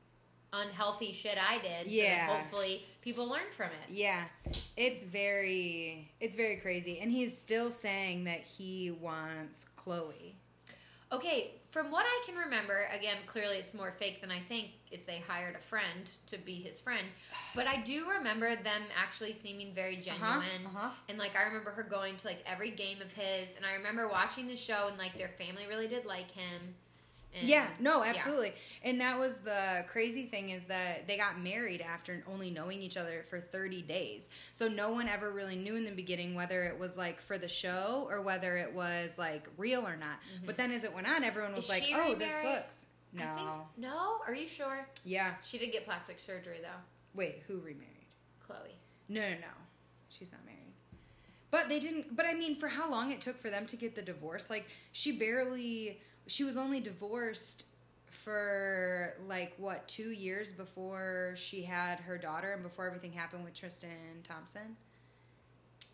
unhealthy 0.54 1.14
shit 1.14 1.38
I 1.38 1.60
did. 1.60 1.86
So 1.86 1.92
Yeah. 1.92 2.28
that 2.28 2.38
hopefully 2.42 2.86
people 3.02 3.28
learn 3.28 3.50
from 3.56 3.68
it. 3.68 3.90
Yeah. 3.94 4.26
It's 4.76 5.04
very 5.04 6.10
it's 6.20 6.36
very 6.36 6.58
crazy, 6.58 7.00
and 7.00 7.12
he's 7.12 7.38
still 7.38 7.70
saying 7.70 8.24
that 8.26 8.42
he 8.42 8.92
wants 8.92 9.66
Khloe. 9.78 10.34
Okay, 11.12 11.52
from 11.78 11.92
what 11.92 12.08
I 12.08 12.24
can 12.26 12.36
remember, 12.36 12.88
again, 12.92 13.18
clearly 13.28 13.58
it's 13.58 13.76
more 13.76 13.94
fake 14.00 14.20
than 14.22 14.32
I 14.32 14.40
think 14.40 14.72
if 14.92 15.06
they 15.06 15.20
hired 15.20 15.56
a 15.56 15.60
friend 15.60 16.10
to 16.26 16.40
be 16.40 16.56
his 16.56 16.80
friend. 16.80 17.06
But 17.54 17.68
I 17.68 17.78
do 17.82 18.10
remember 18.10 18.56
them 18.56 18.82
actually 19.00 19.34
seeming 19.34 19.76
very 19.76 19.98
genuine. 19.98 20.66
Uh-huh. 20.66 20.90
And 21.08 21.20
like 21.20 21.36
I 21.38 21.44
remember 21.44 21.70
her 21.70 21.84
going 21.84 22.16
to 22.18 22.28
like 22.28 22.44
every 22.48 22.72
game 22.72 23.00
of 23.00 23.14
his 23.14 23.50
and 23.56 23.64
I 23.64 23.76
remember 23.76 24.08
watching 24.08 24.48
the 24.48 24.56
show 24.56 24.88
and 24.90 24.98
like 24.98 25.20
their 25.20 25.28
family 25.28 25.68
really 25.70 25.88
did 25.88 26.06
like 26.06 26.32
him. 26.32 26.74
And, 27.36 27.48
yeah, 27.48 27.68
no, 27.80 28.04
absolutely. 28.04 28.54
And 28.84 29.00
that 29.02 29.20
was 29.20 29.38
the 29.38 29.86
crazy 29.88 30.24
thing 30.24 30.50
is 30.50 30.64
that 30.66 31.08
they 31.08 31.18
got 31.18 31.40
married 31.40 31.82
after 31.82 32.24
only 32.32 32.50
knowing 32.50 32.82
each 32.82 32.98
other 32.98 33.26
for 33.30 33.40
30 33.40 33.84
days. 33.84 34.30
So 34.54 34.68
no 34.68 34.92
one 34.92 35.08
ever 35.08 35.32
really 35.32 35.56
knew 35.56 35.76
in 35.76 35.86
the 35.86 35.92
beginning 35.92 36.36
whether 36.36 36.64
it 36.64 36.80
was 36.80 36.98
like 36.98 37.22
for 37.22 37.38
the 37.38 37.50
show 37.50 38.08
or 38.10 38.22
whether 38.22 38.58
it 38.58 38.74
was 38.74 39.18
like 39.18 39.48
real 39.58 39.82
or 39.82 39.98
not. 39.98 40.20
Mm-hmm. 40.36 40.46
But 40.46 40.58
then 40.58 40.72
as 40.72 40.84
it 40.84 40.94
went 40.94 41.08
on, 41.08 41.24
everyone 41.24 41.54
was 41.54 41.66
Is 41.66 41.70
like, 41.70 41.84
"Oh, 41.94 42.16
this 42.16 42.34
looks." 42.44 42.86
No. 43.14 43.24
Think, 43.36 43.50
no? 43.78 44.18
Are 44.26 44.36
you 44.36 44.48
sure? 44.48 44.88
Yeah. 45.06 45.34
She 45.44 45.58
did 45.58 45.72
get 45.72 45.86
plastic 45.86 46.20
surgery 46.20 46.58
though, 46.62 46.80
Wait, 47.14 47.44
who 47.48 47.56
remarried? 47.58 48.08
Khloe. 48.48 48.74
No, 49.10 49.22
no, 49.22 49.30
no. 49.30 49.56
She's 50.10 50.32
not 50.32 50.46
married. 50.46 50.58
But 51.50 51.70
they 51.70 51.80
didn't 51.80 52.16
but 52.16 52.26
I 52.26 52.34
mean 52.34 52.56
for 52.56 52.68
how 52.68 52.90
long 52.90 53.12
it 53.12 53.22
took 53.22 53.40
for 53.40 53.50
them 53.50 53.66
to 53.68 53.76
get 53.76 53.96
the 53.96 54.02
divorce, 54.02 54.50
like 54.50 54.68
she 54.92 55.12
barely 55.12 56.00
she 56.28 56.44
was 56.44 56.58
only 56.58 56.80
divorced 56.80 57.66
for 58.06 59.14
like 59.28 59.54
what, 59.58 59.88
2 59.88 60.12
years 60.12 60.52
before 60.52 61.34
she 61.36 61.64
had 61.64 62.00
her 62.02 62.18
daughter 62.18 62.52
and 62.54 62.64
before 62.64 62.86
everything 62.88 63.14
happened 63.14 63.44
with 63.44 63.54
Tristan 63.54 64.24
Thompson? 64.28 64.76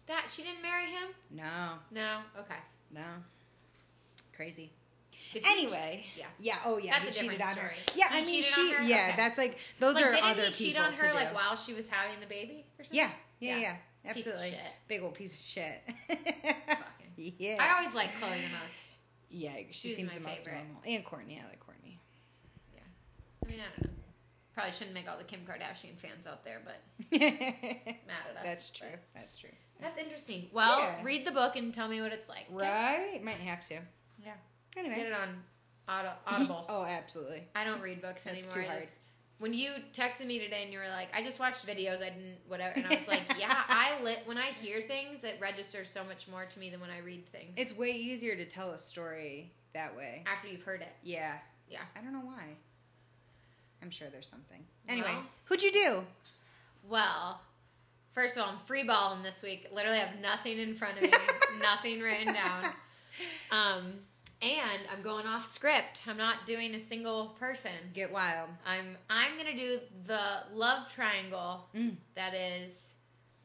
That 0.07 0.25
she 0.29 0.43
didn't 0.43 0.61
marry 0.61 0.85
him? 0.87 1.09
No, 1.31 1.43
No. 1.91 2.17
Okay. 2.39 2.59
no. 2.93 3.01
Crazy. 4.35 4.71
Anyway, 5.49 6.05
Yeah. 6.15 6.25
yeah. 6.39 6.57
Oh, 6.65 6.77
yeah. 6.77 6.99
That's 6.99 7.03
he 7.03 7.09
a 7.09 7.13
cheated 7.29 7.37
different 7.39 7.57
on 7.57 7.63
her. 7.63 7.73
story. 7.75 7.95
Yeah, 7.95 8.09
He 8.11 8.19
I 8.21 8.25
mean, 8.25 8.43
she. 8.43 8.69
Yeah, 8.71 8.77
Okay. 9.07 9.13
that's 9.17 9.37
like 9.37 9.57
those 9.79 9.95
like, 9.95 10.05
are 10.05 10.11
didn't 10.11 10.25
other 10.29 10.45
he 10.45 10.51
cheat 10.51 10.77
on 10.77 10.93
her 10.93 11.13
like 11.13 11.29
do. 11.29 11.35
while 11.35 11.55
she 11.55 11.73
was 11.73 11.85
having 11.87 12.19
the 12.19 12.25
baby 12.27 12.65
or 12.77 12.83
something? 12.83 12.97
Yeah, 12.99 13.09
yeah, 13.39 13.55
Yeah. 13.57 13.61
yeah. 14.03 14.09
Absolutely. 14.11 14.53
Big 14.87 15.01
old 15.01 15.13
piece 15.15 15.33
of 15.33 15.39
shit. 15.45 15.81
Fucking. 16.09 17.33
yeah. 17.39 17.57
I 17.59 17.77
always 17.79 17.95
like 17.95 18.09
Khloe 18.19 18.41
the 18.41 18.49
most. 18.63 18.92
Yeah, 19.35 19.51
she 19.71 19.89
She's 19.89 19.95
seems 19.97 20.13
my 20.13 20.19
the 20.19 20.27
most 20.27 20.45
favorite. 20.45 20.63
normal. 20.65 20.81
And 20.85 21.03
Courtney, 21.05 21.41
I 21.43 21.49
like 21.49 21.59
Courtney. 21.59 21.99
Yeah. 22.73 22.81
I 23.45 23.49
mean, 23.49 23.59
I 23.59 23.81
don't 23.81 23.91
know. 23.91 23.97
Probably 24.53 24.71
shouldn't 24.71 24.93
make 24.93 25.09
all 25.09 25.17
the 25.17 25.23
Kim 25.23 25.39
Kardashian 25.41 25.97
fans 25.97 26.27
out 26.27 26.45
there, 26.45 26.61
but 26.63 26.79
mad 27.19 27.23
at 27.33 28.37
us. 28.37 28.43
That's 28.43 28.69
true. 28.69 28.87
but- 28.91 28.99
That's 29.19 29.35
true. 29.37 29.49
That's 29.81 29.97
interesting. 29.97 30.47
Well, 30.53 30.79
Yeah. 30.79 31.03
read 31.03 31.25
the 31.25 31.31
book 31.31 31.55
and 31.55 31.73
tell 31.73 31.87
me 31.87 31.99
what 32.01 32.13
it's 32.13 32.29
like. 32.29 32.45
Right? 32.51 33.19
Might 33.23 33.37
have 33.37 33.65
to. 33.69 33.79
Yeah. 34.23 34.33
Anyway. 34.77 34.95
Get 34.95 35.07
it 35.07 35.13
on 35.13 35.43
Audible. 35.87 36.65
oh, 36.69 36.85
absolutely. 36.85 37.43
I 37.55 37.63
don't 37.65 37.81
read 37.81 38.01
books 38.01 38.23
That's 38.23 38.37
anymore. 38.37 38.53
too 38.53 38.59
I 38.61 38.65
hard. 38.65 38.81
just- 38.83 38.99
when 39.43 39.53
you 39.53 39.71
texted 39.91 40.25
me 40.25 40.39
today 40.39 40.61
and 40.63 40.71
you 40.71 40.79
were 40.79 40.87
like, 40.87 41.09
I 41.13 41.21
just 41.21 41.37
watched 41.37 41.67
videos, 41.67 41.97
I 41.97 42.11
didn't, 42.11 42.37
whatever. 42.47 42.75
And 42.77 42.85
I 42.85 42.93
was 42.95 43.05
like, 43.09 43.23
yeah, 43.37 43.53
I 43.67 44.01
lit, 44.01 44.19
when 44.23 44.37
I 44.37 44.45
hear 44.45 44.79
things, 44.79 45.25
it 45.25 45.37
registers 45.41 45.89
so 45.89 46.01
much 46.05 46.29
more 46.29 46.45
to 46.45 46.59
me 46.59 46.69
than 46.69 46.79
when 46.79 46.89
I 46.89 46.99
read 46.99 47.27
things 47.27 47.51
It's 47.57 47.75
way 47.75 47.91
easier 47.91 48.37
to 48.37 48.45
tell 48.45 48.71
a 48.71 48.77
story 48.79 49.51
that 49.73 49.97
way. 49.97 50.23
after 50.27 50.47
you've 50.47 50.63
heard 50.63 50.79
it. 50.79 50.93
Yeah. 51.03 51.33
Yeah. 51.69 51.79
I 51.93 51.99
don't 51.99 52.13
know 52.13 52.21
why. 52.23 52.55
I'm 53.81 53.89
sure 53.89 54.07
there's 54.09 54.29
something. 54.29 54.63
Anyway, 54.87 55.09
Well. 55.11 55.25
who'd 55.43 55.61
you 55.61 55.73
do? 55.73 56.03
Well, 56.89 57.41
first 58.13 58.37
of 58.37 58.43
all, 58.43 58.49
I'm 58.49 58.59
free 58.65 58.83
balling 58.85 59.23
this 59.23 59.41
week. 59.43 59.67
Literally 59.73 59.97
have 59.97 60.21
nothing 60.21 60.57
in 60.57 60.73
front 60.77 60.95
of 60.95 61.01
me, 61.01 61.11
nothing 61.61 61.99
written 61.99 62.33
down. 62.33 62.69
Um, 63.51 63.93
And 64.43 64.81
I'm 64.91 65.01
going 65.01 65.25
off 65.25 65.45
script. 65.45 66.01
I'm 66.07 66.17
not 66.17 66.45
doing 66.45 66.75
a 66.75 66.79
single 66.79 67.35
person. 67.39 67.71
Get 67.93 68.11
wild. 68.11 68.49
I'm 68.67 68.97
I'm 69.09 69.37
gonna 69.37 69.55
do 69.55 69.79
the 70.05 70.19
love 70.53 70.89
triangle 70.89 71.65
Mm. 71.75 71.95
that 72.15 72.33
is 72.33 72.89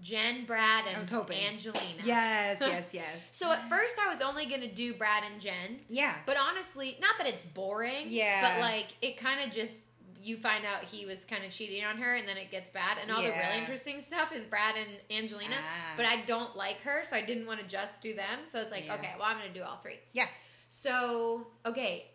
Jen, 0.01 0.45
Brad, 0.45 0.85
and 0.87 0.97
I 0.97 0.99
was 0.99 1.11
hoping. 1.11 1.39
Angelina. 1.45 2.03
Yes, 2.05 2.59
yes, 2.61 2.95
yes. 2.95 3.31
So 3.37 3.51
at 3.51 3.69
first 3.69 3.97
I 4.05 4.13
was 4.13 4.21
only 4.23 4.47
gonna 4.47 4.73
do 4.73 4.95
Brad 4.95 5.25
and 5.31 5.41
Jen, 5.41 5.81
yeah. 5.89 6.15
but 6.27 6.37
honestly, 6.37 6.97
not 7.01 7.17
that 7.19 7.27
it's 7.29 7.43
boring. 7.43 8.07
Yeah. 8.07 8.43
But 8.55 8.61
like 8.61 8.87
it 9.03 9.17
kind 9.19 9.41
of 9.47 9.53
just 9.55 9.85
you 10.21 10.37
find 10.37 10.65
out 10.67 10.83
he 10.83 11.07
was 11.07 11.25
kind 11.25 11.45
of 11.45 11.51
cheating 11.53 11.85
on 11.85 11.97
her, 11.99 12.17
and 12.17 12.27
then 12.27 12.37
it 12.37 12.51
gets 12.51 12.71
bad. 12.71 12.99
And 13.01 13.09
all 13.11 13.23
the 13.23 13.29
really 13.29 13.59
interesting 13.61 14.01
stuff 14.01 14.33
is 14.35 14.47
Brad 14.47 14.75
and 14.77 15.17
Angelina. 15.17 15.55
Ah. 15.57 15.95
But 15.97 16.07
I 16.07 16.23
don't 16.27 16.57
like 16.57 16.81
her, 16.81 17.05
so 17.05 17.15
I 17.15 17.21
didn't 17.23 17.47
want 17.47 17.61
to 17.61 17.67
just 17.67 18.01
do 18.03 18.15
them. 18.15 18.41
So 18.47 18.59
it's 18.61 18.73
like, 18.73 18.87
Yeah. 18.87 18.97
okay, 18.97 19.13
well 19.17 19.29
I'm 19.29 19.39
gonna 19.39 19.53
do 19.55 19.63
all 19.63 19.77
three. 19.77 19.99
Yeah. 20.13 20.27
So 20.69 21.47
okay, 21.67 22.07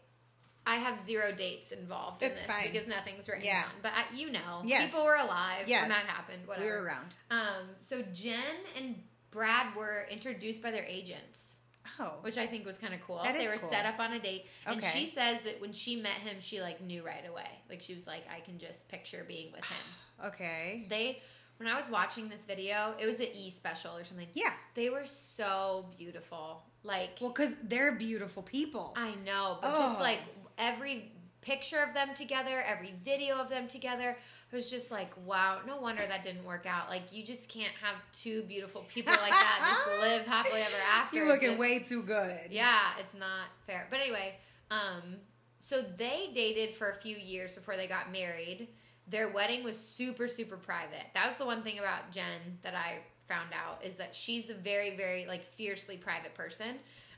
I 0.66 0.76
have 0.76 1.00
zero 1.02 1.32
dates 1.34 1.72
involved 1.72 2.24
in 2.24 2.32
It's 2.32 2.44
this 2.44 2.50
fine. 2.52 2.72
because 2.72 2.88
nothing's 2.88 3.28
written 3.28 3.44
Yeah. 3.46 3.63
down. 3.63 3.72
But 3.82 3.92
I, 3.96 4.06
you 4.16 4.32
know, 4.32 4.62
Yes. 4.63 4.86
people 4.92 5.04
were 5.06 5.16
alive 5.16 5.68
Yes. 5.68 5.82
when 5.82 5.89
that 5.89 6.06
happened. 6.06 6.48
Whatever. 6.48 6.66
We 6.66 6.72
were 6.72 6.84
around. 6.84 7.16
Um, 7.32 7.70
so 7.82 8.02
Jen 8.13 8.39
and 8.78 9.04
Brad 9.32 9.76
were 9.76 10.08
introduced 10.10 10.62
by 10.62 10.72
their 10.72 10.86
agents, 10.86 11.58
Oh. 12.00 12.18
which 12.22 12.38
I 12.38 12.48
think 12.48 12.66
was 12.66 12.78
kind 12.78 12.94
of 12.94 13.02
cool. 13.02 13.22
That 13.24 13.38
they 13.38 13.48
were 13.48 13.58
cool. 13.58 13.70
set 13.70 13.86
up 13.86 14.00
on 14.00 14.13
a 14.13 14.20
date, 14.20 14.46
and 14.66 14.78
Okay. 14.82 14.89
she 15.00 15.06
says 15.08 15.42
that 15.42 15.60
when 15.60 15.74
she 15.74 15.96
met 15.98 16.13
him, 16.13 16.39
she 16.39 16.62
like 16.62 16.80
knew 16.80 17.04
right 17.04 17.26
away. 17.28 17.50
Like 17.70 17.82
she 17.82 17.94
was 17.96 18.08
like, 18.08 18.24
I 18.30 18.39
can 18.39 18.58
just 18.60 18.88
picture 18.88 19.24
being 19.28 19.52
with 19.52 19.66
him. 19.66 19.78
Okay. 20.24 20.86
They, 20.88 21.22
when 21.58 21.68
I 21.68 21.76
was 21.76 21.89
watching 21.89 22.30
this 22.30 22.46
video, 22.46 22.96
it 23.00 23.06
was 23.06 23.20
an 23.20 23.28
E 23.34 23.50
special 23.50 23.98
or 23.98 24.06
something. 24.06 24.28
Yeah. 24.36 24.54
They 24.76 24.89
were 24.89 25.06
so 25.08 25.89
beautiful. 25.98 26.63
Like 26.84 27.17
Well, 27.22 27.30
because 27.30 27.56
they're 27.63 27.93
beautiful 27.93 28.43
people. 28.43 28.93
I 28.96 29.15
know, 29.26 29.58
but 29.62 29.72
Oh. 29.74 29.80
just 29.80 30.00
like 30.00 30.19
every 30.58 31.12
picture 31.41 31.80
of 31.80 31.93
them 31.93 32.13
together, 32.13 32.62
every 32.65 32.93
video 33.04 33.36
of 33.38 33.50
them 33.50 33.67
together, 33.67 34.17
it 34.52 34.56
was 34.56 34.69
just 34.69 34.91
like, 34.91 35.12
wow, 35.26 35.62
no 35.65 35.78
wonder 35.78 36.06
that 36.06 36.24
didn't 36.24 36.43
work 36.46 36.65
out. 36.67 36.88
Like, 36.89 37.02
you 37.12 37.24
just 37.26 37.50
can't 37.50 37.74
have 37.82 37.96
two 38.12 38.43
beautiful 38.43 38.86
people 38.93 39.12
like 39.13 39.32
that 39.32 39.84
just 39.88 40.00
live 40.02 40.26
happily 40.28 40.62
ever 40.62 40.76
after. 40.91 41.15
You're 41.17 41.28
looking 41.28 41.50
just- 41.50 41.60
way 41.60 41.80
too 41.80 42.04
good. 42.04 42.39
Yeah, 42.52 42.91
it's 43.00 43.13
not 43.13 43.48
fair. 43.65 43.88
But 43.89 44.00
anyway, 44.02 44.36
um, 44.69 45.17
so 45.60 45.82
they 45.82 46.30
dated 46.36 46.76
for 46.76 46.91
a 46.91 46.96
few 47.02 47.15
years 47.15 47.54
before 47.54 47.78
they 47.78 47.88
got 47.88 48.12
married. 48.12 48.67
Their 49.08 49.30
wedding 49.30 49.63
was 49.63 49.78
super, 49.78 50.28
super 50.28 50.56
private. 50.56 51.06
That 51.13 51.26
was 51.28 51.36
the 51.38 51.46
one 51.46 51.63
thing 51.63 51.80
about 51.80 52.12
Jen 52.12 52.58
that 52.62 52.74
I 52.76 53.00
found 53.34 53.50
out 53.54 53.84
is 53.84 53.96
that 53.96 54.13
she's 54.13 54.50
a 54.50 54.54
very, 54.54 54.96
very 54.96 55.26
like 55.26 55.43
fiercely 55.43 55.98
private 55.98 56.34
person. 56.36 56.76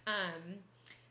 Um, 0.08 0.56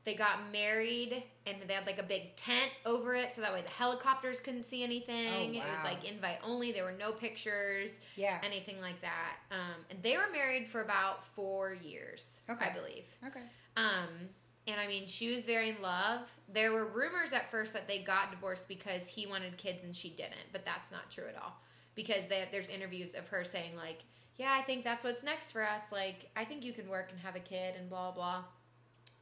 they 0.05 0.15
got 0.15 0.53
married 0.53 1.23
and 1.47 1.57
they 1.67 1.73
had 1.73 1.87
like 1.87 1.99
a 1.99 2.03
big 2.03 2.37
tent 2.37 2.71
over 2.85 3.15
it 3.15 3.33
so 3.33 3.41
that 3.41 3.53
way 3.53 3.63
the 3.65 3.73
helicopters 3.73 4.39
couldn't 4.41 4.65
see 4.65 4.83
anything. 4.83 5.29
Oh, 5.35 5.59
It 5.59 5.65
was 5.65 5.83
like 5.85 6.09
invite 6.11 6.39
only. 6.45 6.73
There 6.73 6.85
were 6.85 6.93
no 6.99 7.13
pictures, 7.13 8.01
Yeah. 8.17 8.39
anything 8.43 8.81
like 8.81 9.01
that. 9.01 9.37
Um, 9.51 9.77
and 9.91 10.03
they 10.03 10.17
were 10.17 10.29
married 10.33 10.69
for 10.69 10.83
about 10.83 11.25
four 11.25 11.75
years, 11.75 12.41
Okay. 12.51 12.67
I 12.67 12.75
believe. 12.75 13.05
Okay. 13.27 13.41
Um, 13.77 14.29
and 14.67 14.79
I 14.81 14.87
mean, 14.87 15.07
she 15.09 15.31
was 15.35 15.45
very 15.47 15.71
in 15.71 15.81
love. 15.83 16.21
There 16.53 16.73
were 16.73 16.87
rumors 16.87 17.33
at 17.33 17.51
first 17.51 17.73
that 17.73 17.89
they 17.89 17.99
got 18.01 18.31
divorced 18.31 18.69
because 18.69 19.07
he 19.09 19.27
wanted 19.27 19.57
kids 19.57 19.85
and 19.85 19.95
she 19.97 20.11
didn't, 20.11 20.53
but 20.53 20.65
that's 20.67 20.91
not 20.93 21.11
true 21.11 21.25
at 21.29 21.43
all. 21.43 21.57
Because 21.95 22.27
they, 22.27 22.47
there's 22.53 22.69
interviews 22.69 23.15
of 23.15 23.27
her 23.29 23.43
saying 23.45 23.75
like, 23.77 24.03
"Yeah, 24.37 24.53
I 24.53 24.63
think 24.63 24.85
that's 24.85 25.05
what's 25.05 25.23
next 25.23 25.53
for 25.53 25.63
us. 25.63 25.83
Like, 25.93 26.31
I 26.37 26.45
think 26.45 26.65
you 26.65 26.73
can 26.73 26.89
work 26.89 27.11
and 27.11 27.21
have 27.21 27.37
a 27.37 27.41
kid 27.41 27.77
and 27.77 27.89
blah 27.89 28.11
blah." 28.13 28.45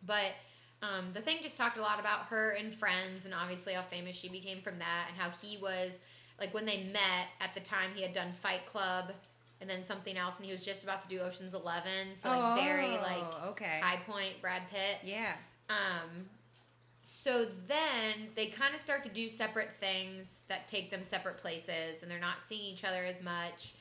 But 0.07 0.33
um, 0.83 1.12
the 1.14 1.20
thing 1.20 1.38
just 1.42 1.57
talked 1.57 1.77
a 1.77 1.83
lot 1.83 2.01
about 2.01 2.27
her 2.27 2.53
and 2.59 2.75
friends, 2.75 3.25
and 3.25 3.33
obviously 3.35 3.72
how 3.75 3.83
famous 3.83 4.16
she 4.16 4.29
became 4.29 4.61
from 4.61 4.79
that, 4.79 5.07
and 5.09 5.16
how 5.16 5.31
he 5.31 5.59
was 5.62 6.01
like 6.40 6.53
when 6.55 6.64
they 6.66 6.85
met 6.92 7.29
at 7.40 7.55
the 7.55 7.61
time 7.61 7.90
he 7.94 8.03
had 8.03 8.12
done 8.12 8.33
Fight 8.42 8.66
Club. 8.66 9.12
And 9.61 9.70
then 9.70 9.85
something 9.85 10.16
else, 10.16 10.38
and 10.38 10.44
he 10.44 10.51
was 10.51 10.64
just 10.64 10.83
about 10.83 11.01
to 11.03 11.07
do 11.09 11.20
Ocean's 11.20 11.55
Eleven, 11.55 12.16
so 12.16 12.29
like 12.31 12.64
very 12.64 12.88
like 12.98 13.22
Oh, 13.22 13.51
okay. 13.51 13.79
High 13.81 13.98
Point, 14.05 14.33
Brad 14.40 14.62
Pitt. 14.72 14.98
yeah. 15.05 15.35
Um, 15.70 16.27
so 17.03 17.46
then 17.68 18.29
they 18.35 18.46
kind 18.48 18.75
of 18.75 18.81
start 18.81 19.05
to 19.05 19.11
do 19.11 19.29
separate 19.29 19.70
things 19.79 20.42
that 20.48 20.66
take 20.66 20.90
them 20.90 21.05
separate 21.05 21.37
places, 21.38 22.03
and 22.03 22.11
they're 22.11 22.18
not 22.18 22.42
seeing 22.44 22.64
each 22.64 22.83
other 22.83 23.05
as 23.05 23.22
much. 23.22 23.75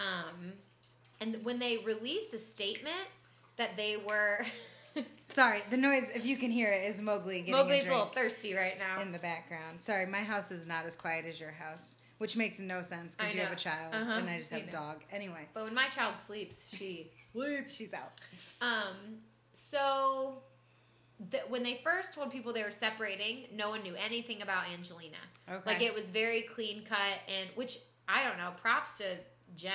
Um, 0.00 0.54
and 1.20 1.44
when 1.44 1.58
they 1.58 1.78
released 1.78 2.30
the 2.32 2.38
statement 2.38 2.94
that 3.56 3.76
they 3.76 3.96
were, 3.96 4.44
Sorry, 5.28 5.60
the 5.70 5.76
noise, 5.76 6.10
if 6.14 6.24
you 6.24 6.36
can 6.36 6.50
hear 6.50 6.70
it, 6.70 6.88
is 6.88 7.00
Mowgli 7.00 7.40
getting 7.40 7.52
Mowgli's 7.52 7.84
a 7.84 7.88
a 7.88 7.90
little 7.90 8.06
thirsty 8.06 8.54
right 8.54 8.78
now. 8.78 9.00
in 9.02 9.12
the 9.12 9.18
background. 9.18 9.80
Sorry, 9.80 10.06
my 10.06 10.20
house 10.22 10.50
is 10.50 10.66
not 10.66 10.86
as 10.86 10.96
quiet 10.96 11.24
as 11.26 11.38
your 11.38 11.50
house, 11.52 11.96
which 12.18 12.36
makes 12.36 12.58
no 12.58 12.82
sense 12.82 13.14
because 13.14 13.34
you 13.34 13.40
have 13.42 13.52
a 13.52 13.56
child 13.56 13.94
Uh-huh, 13.94 14.12
and 14.12 14.28
I 14.28 14.38
just 14.38 14.50
have 14.50 14.62
I 14.62 14.64
a 14.64 14.72
dog. 14.72 14.96
Anyway, 15.12 15.46
but 15.54 15.64
when 15.64 15.74
my 15.74 15.88
child 15.88 16.18
sleeps, 16.18 16.66
she 16.74 17.10
sleeps. 17.32 17.74
she's 17.74 17.92
out. 17.94 18.12
Um, 18.60 19.18
so 19.52 20.38
th- 21.30 21.44
when 21.48 21.62
they 21.62 21.80
first 21.84 22.14
told 22.14 22.30
people 22.30 22.52
they 22.52 22.62
were 22.64 22.70
separating, 22.70 23.44
no 23.54 23.68
one 23.68 23.82
knew 23.82 23.94
anything 23.96 24.42
about 24.42 24.64
Angelina. 24.72 25.16
Okay. 25.50 25.62
Like 25.74 25.82
it 25.82 25.94
was 25.94 26.10
very 26.10 26.42
clean 26.42 26.84
cut, 26.88 27.18
and 27.28 27.48
which 27.54 27.78
I 28.08 28.22
don't 28.24 28.38
know. 28.38 28.50
Props 28.60 28.96
to 28.98 29.04
Jen. 29.56 29.72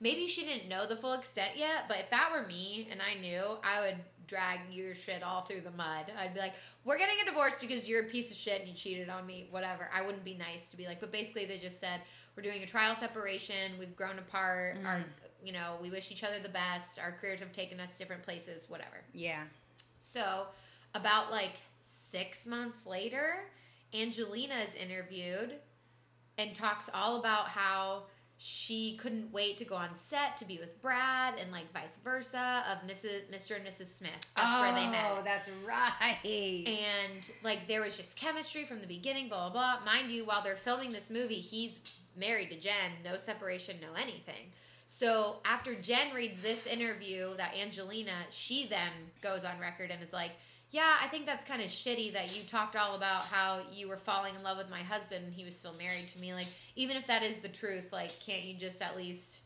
Maybe 0.00 0.26
she 0.26 0.44
didn't 0.44 0.68
know 0.68 0.86
the 0.86 0.96
full 0.96 1.12
extent 1.12 1.56
yet, 1.56 1.84
but 1.88 1.98
if 1.98 2.10
that 2.10 2.30
were 2.32 2.46
me 2.46 2.88
and 2.90 3.00
I 3.00 3.20
knew, 3.20 3.42
I 3.62 3.80
would 3.80 3.96
drag 4.26 4.60
your 4.70 4.94
shit 4.94 5.22
all 5.22 5.42
through 5.42 5.60
the 5.62 5.70
mud. 5.72 6.06
I'd 6.18 6.34
be 6.34 6.40
like, 6.40 6.54
"We're 6.84 6.98
getting 6.98 7.16
a 7.20 7.24
divorce 7.24 7.56
because 7.60 7.88
you're 7.88 8.06
a 8.06 8.08
piece 8.10 8.30
of 8.30 8.36
shit 8.36 8.60
and 8.60 8.68
you 8.68 8.74
cheated 8.74 9.08
on 9.08 9.26
me." 9.26 9.48
Whatever. 9.50 9.90
I 9.92 10.02
wouldn't 10.02 10.24
be 10.24 10.34
nice 10.34 10.68
to 10.68 10.76
be 10.76 10.86
like, 10.86 11.00
but 11.00 11.10
basically 11.12 11.46
they 11.46 11.58
just 11.58 11.80
said, 11.80 12.00
"We're 12.36 12.42
doing 12.42 12.62
a 12.62 12.66
trial 12.66 12.94
separation. 12.94 13.78
We've 13.78 13.96
grown 13.96 14.18
apart. 14.18 14.78
Our, 14.84 14.98
Mm. 14.98 15.04
you 15.42 15.52
know, 15.52 15.78
we 15.82 15.90
wish 15.90 16.10
each 16.12 16.22
other 16.24 16.38
the 16.38 16.48
best. 16.48 16.98
Our 17.00 17.12
careers 17.12 17.40
have 17.40 17.52
taken 17.52 17.80
us 17.80 17.90
different 17.98 18.22
places. 18.22 18.68
Whatever." 18.68 19.02
Yeah. 19.12 19.44
So, 19.96 20.46
about 20.94 21.30
like 21.30 21.54
six 21.80 22.46
months 22.46 22.86
later, 22.86 23.50
Angelina 23.92 24.54
is 24.60 24.74
interviewed 24.74 25.58
and 26.38 26.54
talks 26.54 26.88
all 26.94 27.16
about 27.18 27.48
how 27.48 28.04
she 28.42 28.96
couldn't 28.96 29.30
wait 29.30 29.58
to 29.58 29.66
go 29.66 29.74
on 29.74 29.94
set 29.94 30.34
to 30.38 30.46
be 30.46 30.56
with 30.58 30.80
Brad 30.80 31.34
and 31.38 31.52
like 31.52 31.70
vice 31.74 31.98
versa 32.02 32.64
of 32.72 32.78
Mrs. 32.88 33.30
Mr. 33.30 33.56
and 33.56 33.66
Mrs. 33.66 33.98
Smith. 33.98 34.12
That's 34.34 34.58
where 34.58 34.72
they 34.72 34.90
met. 34.90 35.10
Oh, 35.10 35.20
that's 35.22 35.50
right. 35.66 36.16
And 36.24 37.30
like 37.44 37.68
there 37.68 37.82
was 37.82 37.98
just 37.98 38.16
chemistry 38.16 38.64
from 38.64 38.80
the 38.80 38.86
beginning, 38.86 39.28
blah 39.28 39.50
blah 39.50 39.80
blah. 39.82 39.84
Mind 39.84 40.10
you, 40.10 40.24
while 40.24 40.42
they're 40.42 40.56
filming 40.56 40.90
this 40.90 41.10
movie, 41.10 41.34
he's 41.34 41.80
married 42.16 42.48
to 42.48 42.56
Jen, 42.58 42.92
no 43.04 43.18
separation, 43.18 43.76
no 43.78 43.92
anything. 44.00 44.52
So 44.86 45.36
after 45.44 45.74
Jen 45.74 46.14
reads 46.14 46.40
this 46.40 46.66
interview 46.66 47.36
that 47.36 47.54
Angelina, 47.62 48.24
she 48.30 48.66
then 48.68 48.90
goes 49.20 49.44
on 49.44 49.60
record 49.60 49.90
and 49.90 50.02
is 50.02 50.14
like, 50.14 50.32
"Yeah, 50.70 50.96
I 51.00 51.08
think 51.08 51.26
that's 51.26 51.44
kind 51.44 51.60
of 51.60 51.68
shitty 51.68 52.12
that 52.12 52.34
you 52.36 52.44
talked 52.44 52.76
all 52.76 52.94
about 52.94 53.24
how 53.24 53.62
you 53.72 53.88
were 53.88 53.96
falling 53.96 54.34
in 54.34 54.42
love 54.42 54.56
with 54.56 54.70
my 54.70 54.82
husband 54.82 55.24
and 55.24 55.34
he 55.34 55.44
was 55.44 55.56
still 55.56 55.74
married 55.74 56.08
to 56.08 56.18
me. 56.20 56.32
Like, 56.32 56.46
even 56.76 56.96
if 56.96 57.06
that 57.08 57.22
is 57.22 57.40
the 57.40 57.48
truth, 57.48 57.92
like, 57.92 58.18
can't 58.20 58.42
you 58.44 58.54
just 58.54 58.80
at 58.80 58.96
least 58.96 59.38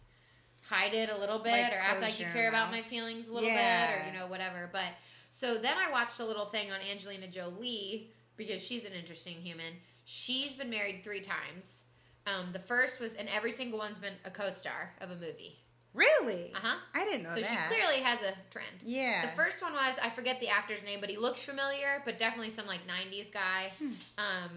hide 0.69 0.95
it 0.95 1.11
a 1.11 1.17
little 1.17 1.39
bit 1.39 1.51
Like, 1.51 1.73
or 1.73 1.77
act 1.77 2.01
like 2.01 2.19
you 2.19 2.27
care 2.33 2.49
about 2.49 2.71
my 2.71 2.83
feelings 2.83 3.29
a 3.29 3.33
little 3.33 3.49
Yeah. 3.51 3.91
bit 3.91 4.03
or 4.03 4.07
you 4.07 4.19
know 4.19 4.27
whatever?" 4.27 4.69
But 4.73 4.93
so 5.31 5.59
then 5.59 5.77
I 5.77 5.91
watched 5.91 6.21
a 6.21 6.25
little 6.25 6.47
thing 6.47 6.71
on 6.71 6.81
Angelina 6.81 7.29
Jolie 7.29 8.11
because 8.37 8.63
she's 8.65 8.85
an 8.85 8.93
interesting 8.93 9.37
human. 9.37 9.81
She's 10.05 10.55
been 10.55 10.71
married 10.71 11.03
three 11.03 11.21
times. 11.21 11.85
Um, 12.27 12.53
the 12.53 12.59
first 12.59 13.01
was, 13.01 13.15
and 13.15 13.29
every 13.29 13.51
single 13.51 13.79
one's 13.79 13.99
been 13.99 14.15
a 14.25 14.31
co-star 14.31 14.93
of 15.01 15.11
a 15.11 15.17
movie. 15.17 15.59
Really? 15.95 16.53
Uh 16.55 16.59
huh. 16.63 16.77
I 16.95 17.05
didn't 17.05 17.23
know 17.23 17.35
So 17.35 17.41
that. 17.41 17.49
she 17.51 17.75
clearly 17.75 18.01
has 18.03 18.21
a 18.21 18.35
trend. 18.51 18.69
Yeah. 18.83 19.27
The 19.27 19.33
first 19.37 19.63
one 19.63 19.73
was 19.73 19.95
I 20.03 20.11
forget 20.11 20.41
the 20.41 20.49
actor's 20.49 20.85
name, 20.85 21.01
but 21.01 21.09
he 21.09 21.17
looked 21.17 21.41
familiar, 21.41 22.03
but 22.05 22.19
definitely 22.19 22.51
some 22.51 22.67
like 22.67 22.81
'90s 22.87 23.33
guy. 23.33 23.73
Hmm. 23.79 23.93
Um, 24.19 24.51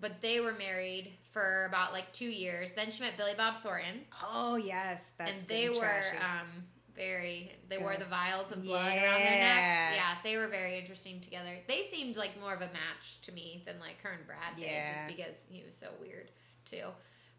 but 0.00 0.20
they 0.22 0.40
were 0.40 0.52
married 0.54 1.12
for 1.32 1.66
about 1.68 1.92
like 1.92 2.10
two 2.12 2.24
years. 2.28 2.72
Then 2.72 2.90
she 2.90 3.02
met 3.02 3.16
Billy 3.16 3.34
Bob 3.36 3.62
Thornton, 3.62 4.00
oh 4.32 4.56
yes, 4.56 5.12
that's 5.18 5.30
and 5.42 5.48
they 5.48 5.68
were 5.68 6.02
um, 6.20 6.48
very. 6.96 7.52
They 7.68 7.78
wore 7.78 7.96
the 7.96 8.06
vials 8.06 8.50
of 8.50 8.64
blood 8.64 8.86
around 8.96 9.20
their 9.20 9.30
necks. 9.30 9.60
Yeah. 9.60 9.94
Yeah, 9.94 10.14
they 10.24 10.36
were 10.38 10.48
very 10.48 10.78
interesting 10.78 11.20
together. 11.20 11.50
They 11.68 11.82
seemed 11.82 12.16
like 12.16 12.40
more 12.40 12.54
of 12.54 12.62
a 12.62 12.70
match 12.72 13.20
to 13.22 13.32
me 13.32 13.62
than 13.66 13.78
like 13.78 14.00
her 14.02 14.10
and 14.10 14.26
Brad 14.26 14.56
did, 14.56 14.64
Yeah. 14.66 15.06
just 15.06 15.16
because 15.16 15.46
he 15.50 15.62
was 15.64 15.76
so 15.76 15.88
weird 16.00 16.30
too. 16.64 16.86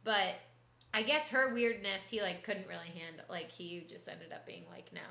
But 0.03 0.35
I 0.93 1.03
guess 1.03 1.29
her 1.29 1.53
weirdness, 1.53 2.07
he 2.09 2.21
like 2.21 2.43
couldn't 2.43 2.67
really 2.67 2.87
handle. 2.87 3.25
Like 3.29 3.49
he 3.49 3.85
just 3.89 4.07
ended 4.07 4.31
up 4.33 4.45
being 4.45 4.63
like, 4.69 4.91
no, 4.93 5.01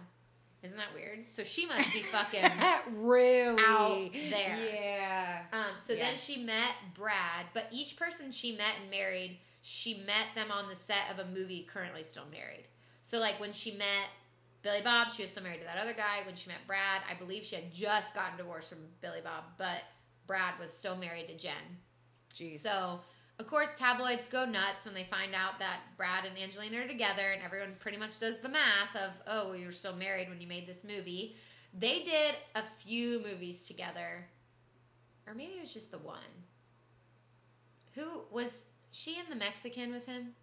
isn't 0.62 0.76
that 0.76 0.92
weird? 0.94 1.30
So 1.30 1.42
she 1.42 1.66
must 1.66 1.92
be 1.92 2.00
fucking. 2.02 2.44
really 2.96 3.62
out 3.62 4.10
there. 4.12 4.58
Yeah. 4.72 5.42
Um, 5.52 5.64
so 5.78 5.92
Yeah. 5.94 6.06
then 6.10 6.18
she 6.18 6.42
met 6.42 6.74
Brad, 6.94 7.46
but 7.54 7.66
each 7.70 7.96
person 7.96 8.30
she 8.30 8.52
met 8.52 8.74
and 8.82 8.90
married, 8.90 9.38
she 9.62 10.02
met 10.06 10.26
them 10.34 10.50
on 10.50 10.68
the 10.68 10.76
set 10.76 11.10
of 11.10 11.18
a 11.18 11.30
movie 11.30 11.66
currently 11.70 12.02
still 12.02 12.26
married. 12.30 12.64
So 13.02 13.18
like 13.18 13.40
when 13.40 13.52
she 13.52 13.72
met 13.72 14.08
Billy 14.62 14.82
Bob, 14.84 15.08
she 15.12 15.22
was 15.22 15.30
still 15.30 15.42
married 15.42 15.60
to 15.60 15.64
that 15.66 15.78
other 15.78 15.94
guy. 15.94 16.20
When 16.26 16.34
she 16.34 16.48
met 16.48 16.58
Brad, 16.66 17.00
I 17.10 17.14
believe 17.14 17.44
she 17.46 17.56
had 17.56 17.72
just 17.72 18.14
gotten 18.14 18.36
divorced 18.36 18.68
from 18.68 18.80
Billy 19.00 19.20
Bob, 19.24 19.44
but 19.56 19.82
Brad 20.26 20.58
was 20.60 20.70
still 20.70 20.96
married 20.96 21.28
to 21.28 21.34
Jen. 21.38 21.52
Jeez. 22.34 22.60
So, 22.60 23.00
of 23.40 23.46
course, 23.46 23.70
tabloids 23.74 24.28
go 24.28 24.44
nuts 24.44 24.84
when 24.84 24.92
they 24.92 25.04
find 25.04 25.34
out 25.34 25.58
that 25.58 25.80
Brad 25.96 26.26
and 26.26 26.38
Angelina 26.38 26.84
are 26.84 26.86
together, 26.86 27.32
and 27.32 27.42
everyone 27.42 27.74
pretty 27.80 27.96
much 27.96 28.20
does 28.20 28.38
the 28.40 28.50
math 28.50 28.94
of, 28.94 29.12
oh, 29.26 29.48
well, 29.48 29.56
you 29.56 29.64
were 29.64 29.72
still 29.72 29.96
married 29.96 30.28
when 30.28 30.42
you 30.42 30.46
made 30.46 30.66
this 30.66 30.84
movie. 30.84 31.36
They 31.72 32.02
did 32.02 32.34
a 32.54 32.62
few 32.78 33.22
movies 33.22 33.62
together, 33.62 34.26
or 35.26 35.32
maybe 35.32 35.52
it 35.52 35.60
was 35.62 35.72
just 35.72 35.90
the 35.90 35.98
one. 35.98 36.18
Who 37.94 38.20
was 38.30 38.64
she 38.90 39.18
in 39.18 39.30
the 39.30 39.36
Mexican 39.36 39.90
with 39.90 40.04
him? 40.04 40.34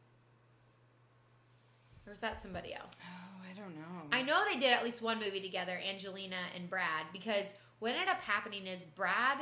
Or 2.07 2.10
was 2.10 2.19
that 2.19 2.41
somebody 2.41 2.73
else? 2.73 2.97
oh, 3.03 3.43
I 3.47 3.53
don't 3.53 3.75
know. 3.75 4.07
I 4.12 4.23
know 4.23 4.43
they 4.51 4.60
did 4.60 4.73
at 4.73 4.83
least 4.83 5.03
one 5.03 5.19
movie 5.19 5.41
together, 5.41 5.79
Angelina 5.88 6.38
and 6.55 6.67
Brad, 6.67 7.05
because 7.13 7.53
what 7.77 7.91
ended 7.91 8.07
up 8.07 8.21
happening 8.21 8.65
is 8.65 8.81
Brad 8.81 9.38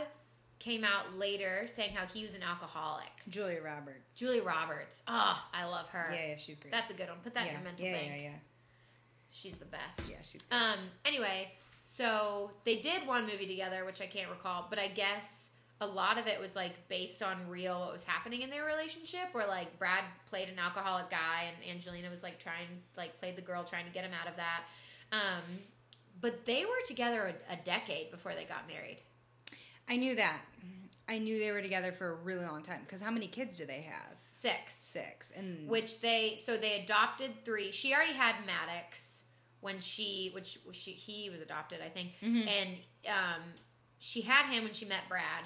came 0.59 0.83
out 0.83 1.17
later 1.17 1.63
saying 1.67 1.91
how 1.93 2.05
he 2.05 2.23
was 2.23 2.33
an 2.33 2.43
alcoholic. 2.43 3.09
Julia 3.29 3.61
Roberts. 3.61 4.17
Julia 4.17 4.43
Roberts. 4.43 5.01
Oh, 5.07 5.43
I 5.53 5.65
love 5.65 5.87
her. 5.89 6.07
Yeah, 6.11 6.29
yeah, 6.29 6.35
she's 6.37 6.57
great. 6.59 6.71
That's 6.71 6.91
a 6.91 6.93
good 6.93 7.09
one. 7.09 7.17
Put 7.23 7.33
that 7.35 7.45
yeah, 7.45 7.51
in 7.51 7.55
your 7.55 7.63
mental 7.63 7.85
yeah, 7.85 7.93
bank. 7.93 8.07
yeah, 8.09 8.21
yeah, 8.23 8.35
She's 9.29 9.55
the 9.55 9.65
best. 9.65 10.01
yeah. 10.09 10.15
She's 10.23 10.41
great. 10.43 10.57
Um. 10.61 10.79
Anyway, 11.03 11.51
so 11.83 12.51
they 12.63 12.77
did 12.81 13.05
one 13.05 13.25
movie 13.25 13.47
together, 13.47 13.85
which 13.85 14.01
I 14.01 14.05
can't 14.07 14.29
recall, 14.29 14.67
but 14.69 14.79
I 14.79 14.87
guess 14.87 15.49
a 15.81 15.87
lot 15.87 16.17
of 16.17 16.25
it 16.25 16.39
was 16.39 16.55
like 16.55 16.71
based 16.87 17.21
on 17.21 17.37
real 17.49 17.79
what 17.81 17.91
was 17.93 18.03
happening 18.03 18.41
in 18.41 18.49
their 18.49 18.65
relationship, 18.65 19.27
where 19.33 19.45
like 19.47 19.77
Brad 19.77 20.03
played 20.29 20.47
an 20.49 20.57
alcoholic 20.57 21.09
guy 21.09 21.45
and 21.47 21.69
Angelina 21.75 22.09
was 22.09 22.23
like 22.23 22.39
trying, 22.39 22.67
like 22.95 23.19
played 23.19 23.35
the 23.35 23.41
girl 23.41 23.63
trying 23.63 23.85
to 23.85 23.91
get 23.91 24.05
him 24.05 24.11
out 24.19 24.27
of 24.29 24.35
that. 24.37 24.63
Um. 25.11 25.59
But 26.21 26.45
they 26.45 26.63
were 26.63 26.81
together 26.87 27.35
a, 27.49 27.53
a 27.53 27.57
decade 27.57 28.09
before 28.09 28.33
they 28.33 28.45
got 28.45 28.67
married. 28.69 28.97
I 29.89 29.97
knew 29.97 30.15
that. 30.15 30.41
I 31.07 31.19
knew 31.19 31.37
they 31.37 31.51
were 31.51 31.61
together 31.61 31.91
for 31.91 32.09
a 32.09 32.15
really 32.15 32.43
long 32.43 32.63
time. 32.63 32.79
Because 32.85 32.99
how 33.01 33.11
many 33.11 33.27
kids 33.27 33.57
do 33.57 33.65
they 33.65 33.81
have? 33.81 34.15
Six. 34.25 34.73
Six. 34.75 35.31
And 35.31 35.67
which 35.69 36.01
they 36.01 36.35
so 36.37 36.57
they 36.57 36.81
adopted 36.81 37.31
three. 37.45 37.71
She 37.71 37.93
already 37.93 38.13
had 38.13 38.35
Maddox 38.45 39.21
when 39.61 39.79
she, 39.79 40.31
which 40.33 40.57
she 40.71 40.91
he 40.91 41.29
was 41.29 41.41
adopted, 41.41 41.79
I 41.83 41.89
think, 41.89 42.13
Mhm. 42.23 42.47
and 42.47 42.69
um, 43.07 43.41
she 43.99 44.21
had 44.21 44.47
him 44.51 44.63
when 44.63 44.73
she 44.73 44.85
met 44.85 45.07
Brad. 45.07 45.43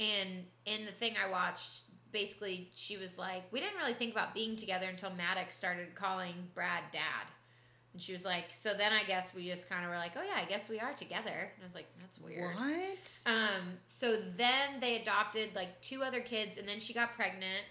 And 0.00 0.44
in 0.64 0.84
the 0.86 0.92
thing 0.92 1.14
I 1.24 1.28
watched, 1.30 1.82
basically 2.12 2.70
she 2.74 2.96
was 2.96 3.16
like, 3.18 3.44
we 3.52 3.60
didn't 3.60 3.76
really 3.78 3.94
think 3.94 4.12
about 4.12 4.34
being 4.34 4.56
together 4.56 4.88
until 4.88 5.10
Maddox 5.10 5.54
started 5.56 5.94
calling 5.94 6.34
Brad 6.54 6.84
dad. 6.92 7.26
And 7.92 8.02
she 8.02 8.12
was 8.12 8.24
like, 8.24 8.46
so 8.52 8.74
then 8.74 8.92
I 8.92 9.02
guess 9.04 9.34
we 9.34 9.46
just 9.48 9.68
kind 9.68 9.84
of 9.84 9.90
were 9.90 9.96
like, 9.96 10.12
oh 10.16 10.22
yeah, 10.22 10.40
I 10.40 10.44
guess 10.44 10.68
we 10.68 10.78
are 10.78 10.92
together. 10.92 11.30
And 11.30 11.62
I 11.62 11.64
was 11.64 11.74
like, 11.74 11.86
that's 12.00 12.18
weird. 12.20 12.54
what? 12.54 13.22
Um, 13.26 13.78
so 13.86 14.20
then 14.36 14.80
they 14.80 15.00
adopted 15.00 15.54
like 15.54 15.80
two 15.80 16.02
other 16.02 16.20
kids, 16.20 16.58
and 16.58 16.68
then 16.68 16.80
she 16.80 16.92
got 16.92 17.14
pregnant, 17.14 17.64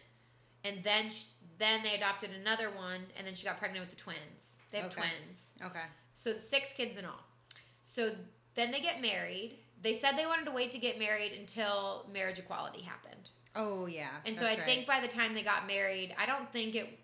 and 0.63 0.83
then 0.83 1.09
sh- 1.09 1.25
then 1.59 1.81
they 1.83 1.95
adopted 1.95 2.31
another 2.41 2.69
one, 2.71 3.01
and 3.17 3.25
then 3.25 3.35
she 3.35 3.45
got 3.45 3.57
pregnant 3.59 3.85
with 3.85 3.89
the 3.95 4.01
twins. 4.01 4.57
They 4.71 4.79
have 4.79 4.91
Okay. 4.91 5.01
twins, 5.01 5.51
Okay. 5.63 5.85
so 6.13 6.33
six 6.39 6.73
kids 6.73 6.97
in 6.97 7.05
all. 7.05 7.23
So 7.81 8.11
then 8.55 8.71
they 8.71 8.81
get 8.81 9.01
married. 9.01 9.59
They 9.81 9.93
said 9.93 10.17
they 10.17 10.25
wanted 10.25 10.45
to 10.45 10.51
wait 10.51 10.71
to 10.71 10.79
get 10.79 10.99
married 10.99 11.31
until 11.39 12.05
marriage 12.11 12.39
equality 12.39 12.81
happened, 12.81 13.29
Oh 13.55 13.85
yeah. 13.85 14.09
and 14.25 14.35
so 14.37 14.43
I 14.45 14.49
right. 14.49 14.63
think 14.63 14.87
by 14.87 14.99
the 14.99 15.07
time 15.07 15.33
they 15.35 15.43
got 15.43 15.67
married, 15.67 16.13
I 16.17 16.25
don't 16.25 16.51
think 16.51 16.75
it 16.75 16.99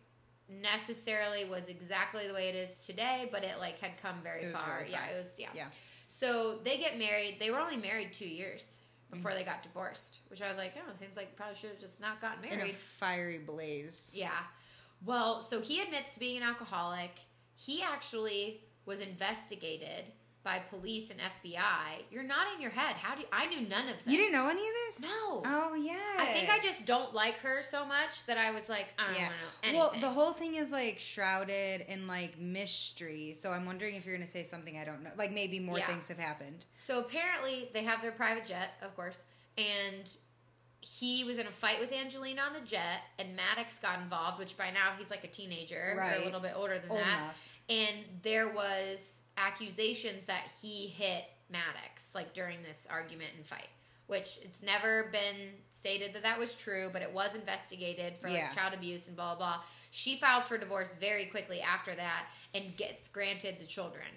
necessarily 0.50 1.46
was 1.46 1.68
exactly 1.70 2.28
the 2.28 2.34
way 2.34 2.50
it 2.50 2.56
is 2.56 2.86
today, 2.86 3.30
but 3.32 3.44
it 3.44 3.60
like 3.60 3.80
had 3.80 3.92
come 4.02 4.16
very 4.24 4.52
far. 4.52 4.80
really 4.80 4.92
yeah, 4.92 5.06
it 5.08 5.18
was 5.18 5.36
yeah. 5.38 5.50
Yeah. 5.54 5.68
So 6.08 6.60
they 6.64 6.78
get 6.78 7.00
married. 7.00 7.38
They 7.40 7.50
were 7.50 7.60
only 7.60 7.78
married 7.78 8.14
two 8.14 8.28
years 8.28 8.80
before 9.12 9.32
mm. 9.32 9.38
they 9.38 9.44
got 9.44 9.64
divorced, 9.64 10.20
which 10.30 10.42
I 10.42 10.48
was 10.48 10.58
like, 10.58 10.74
oh, 10.78 10.92
it 10.92 11.00
seems 11.00 11.18
like 11.18 11.36
probably 11.36 11.56
should 11.56 11.72
have 11.72 11.80
just 11.80 12.02
not 12.02 12.22
gotten 12.22 12.42
married. 12.42 12.54
in 12.54 12.60
a 12.60 12.64
married. 12.64 12.76
fiery 12.76 13.38
blaze. 13.40 14.12
Yeah. 14.14 14.30
Well, 15.06 15.42
so 15.42 15.60
he 15.60 15.82
admits 15.82 16.14
to 16.14 16.20
being 16.20 16.38
an 16.38 16.44
alcoholic. 16.44 17.12
He 17.56 17.82
actually 17.82 18.62
was 18.86 19.00
investigated 19.00 20.06
by 20.44 20.60
police 20.60 21.10
and 21.10 21.20
FBI. 21.20 22.04
You're 22.12 22.24
not 22.24 22.48
in 22.54 22.62
your 22.62 22.72
head. 22.72 22.96
How 22.96 23.16
do 23.16 23.22
you, 23.22 23.28
I 23.32 23.46
knew 23.48 23.62
none 23.68 23.88
of 23.88 23.96
this? 24.04 24.12
You 24.14 24.18
didn't 24.18 24.34
know 24.34 24.50
any 24.50 24.60
of 24.60 24.74
this? 24.88 25.02
No. 25.02 25.42
Oh 25.46 25.74
yeah. 25.74 25.96
I 26.20 26.26
think 26.26 26.50
I 26.50 26.60
just 26.60 26.86
don't 26.86 27.14
like 27.14 27.36
her 27.36 27.64
so 27.64 27.86
much 27.86 28.26
that 28.26 28.38
I 28.38 28.52
was 28.52 28.68
like, 28.68 28.88
I 29.00 29.06
don't 29.08 29.16
Yeah. 29.22 29.30
to 29.64 29.72
know 29.72 29.80
Well, 29.80 29.94
the 30.02 30.10
whole 30.10 30.34
thing 30.34 30.56
is 30.56 30.72
like 30.72 31.00
shrouded 31.00 31.82
in 31.88 32.08
like 32.08 32.38
mystery. 32.40 33.34
So 33.34 33.52
I'm 33.52 33.66
wondering 33.66 33.96
if 33.96 34.06
you're 34.06 34.16
gonna 34.16 34.28
say 34.28 34.44
something 34.44 34.78
I 34.78 34.84
don't 34.84 35.02
know. 35.04 35.12
Like 35.18 35.32
maybe 35.32 35.60
more 35.60 35.78
Yeah. 35.78 35.88
things 35.88 36.10
have 36.10 36.20
happened. 36.20 36.66
So 36.78 37.00
apparently 37.00 37.70
they 37.74 37.84
have 37.84 38.02
their 38.02 38.12
private 38.12 38.46
jet, 38.46 38.72
of 38.82 38.94
course, 38.98 39.22
and 39.58 40.10
he 40.82 41.24
was 41.24 41.38
in 41.38 41.48
a 41.48 41.52
fight 41.52 41.80
with 41.80 41.94
Angelina 41.94 42.42
on 42.42 42.52
the 42.54 42.60
jet, 42.60 43.04
and 43.18 43.34
Maddox 43.38 43.80
got 43.80 44.00
involved, 44.02 44.38
which 44.40 44.58
by 44.58 44.70
now 44.72 44.92
he's 44.98 45.10
like 45.10 45.24
a 45.24 45.28
teenager 45.30 45.94
or 45.94 45.98
Right. 45.98 46.22
a 46.22 46.26
little 46.26 46.42
bit 46.42 46.52
older 46.54 46.78
than 46.80 46.92
Old 46.92 47.00
that. 47.00 47.18
enough. 47.20 47.38
And 47.70 48.04
there 48.24 48.50
was 48.50 49.22
accusations 49.38 50.24
that 50.26 50.44
he 50.62 50.88
hit 50.88 51.26
Maddox 51.50 52.14
like 52.16 52.34
during 52.34 52.62
this 52.64 52.88
argument 52.90 53.32
and 53.38 53.46
fight. 53.46 53.68
Which 54.08 54.40
it's 54.42 54.62
never 54.62 55.10
been 55.14 55.52
stated 55.72 56.14
that 56.14 56.24
that 56.24 56.38
was 56.38 56.54
true, 56.54 56.90
but 56.92 57.02
it 57.02 57.12
was 57.12 57.36
investigated 57.36 58.18
for 58.18 58.28
Yeah. 58.28 58.44
like 58.48 58.56
child 58.56 58.74
abuse 58.74 59.08
and 59.08 59.16
blah 59.16 59.36
blah 59.36 59.56
blah. 59.58 59.64
She 59.92 60.18
files 60.20 60.48
for 60.48 60.58
divorce 60.58 60.94
very 61.00 61.28
quickly 61.28 61.62
after 61.62 61.96
that 61.96 62.26
and 62.54 62.76
gets 62.76 63.08
granted 63.08 63.60
the 63.60 63.66
children. 63.66 64.08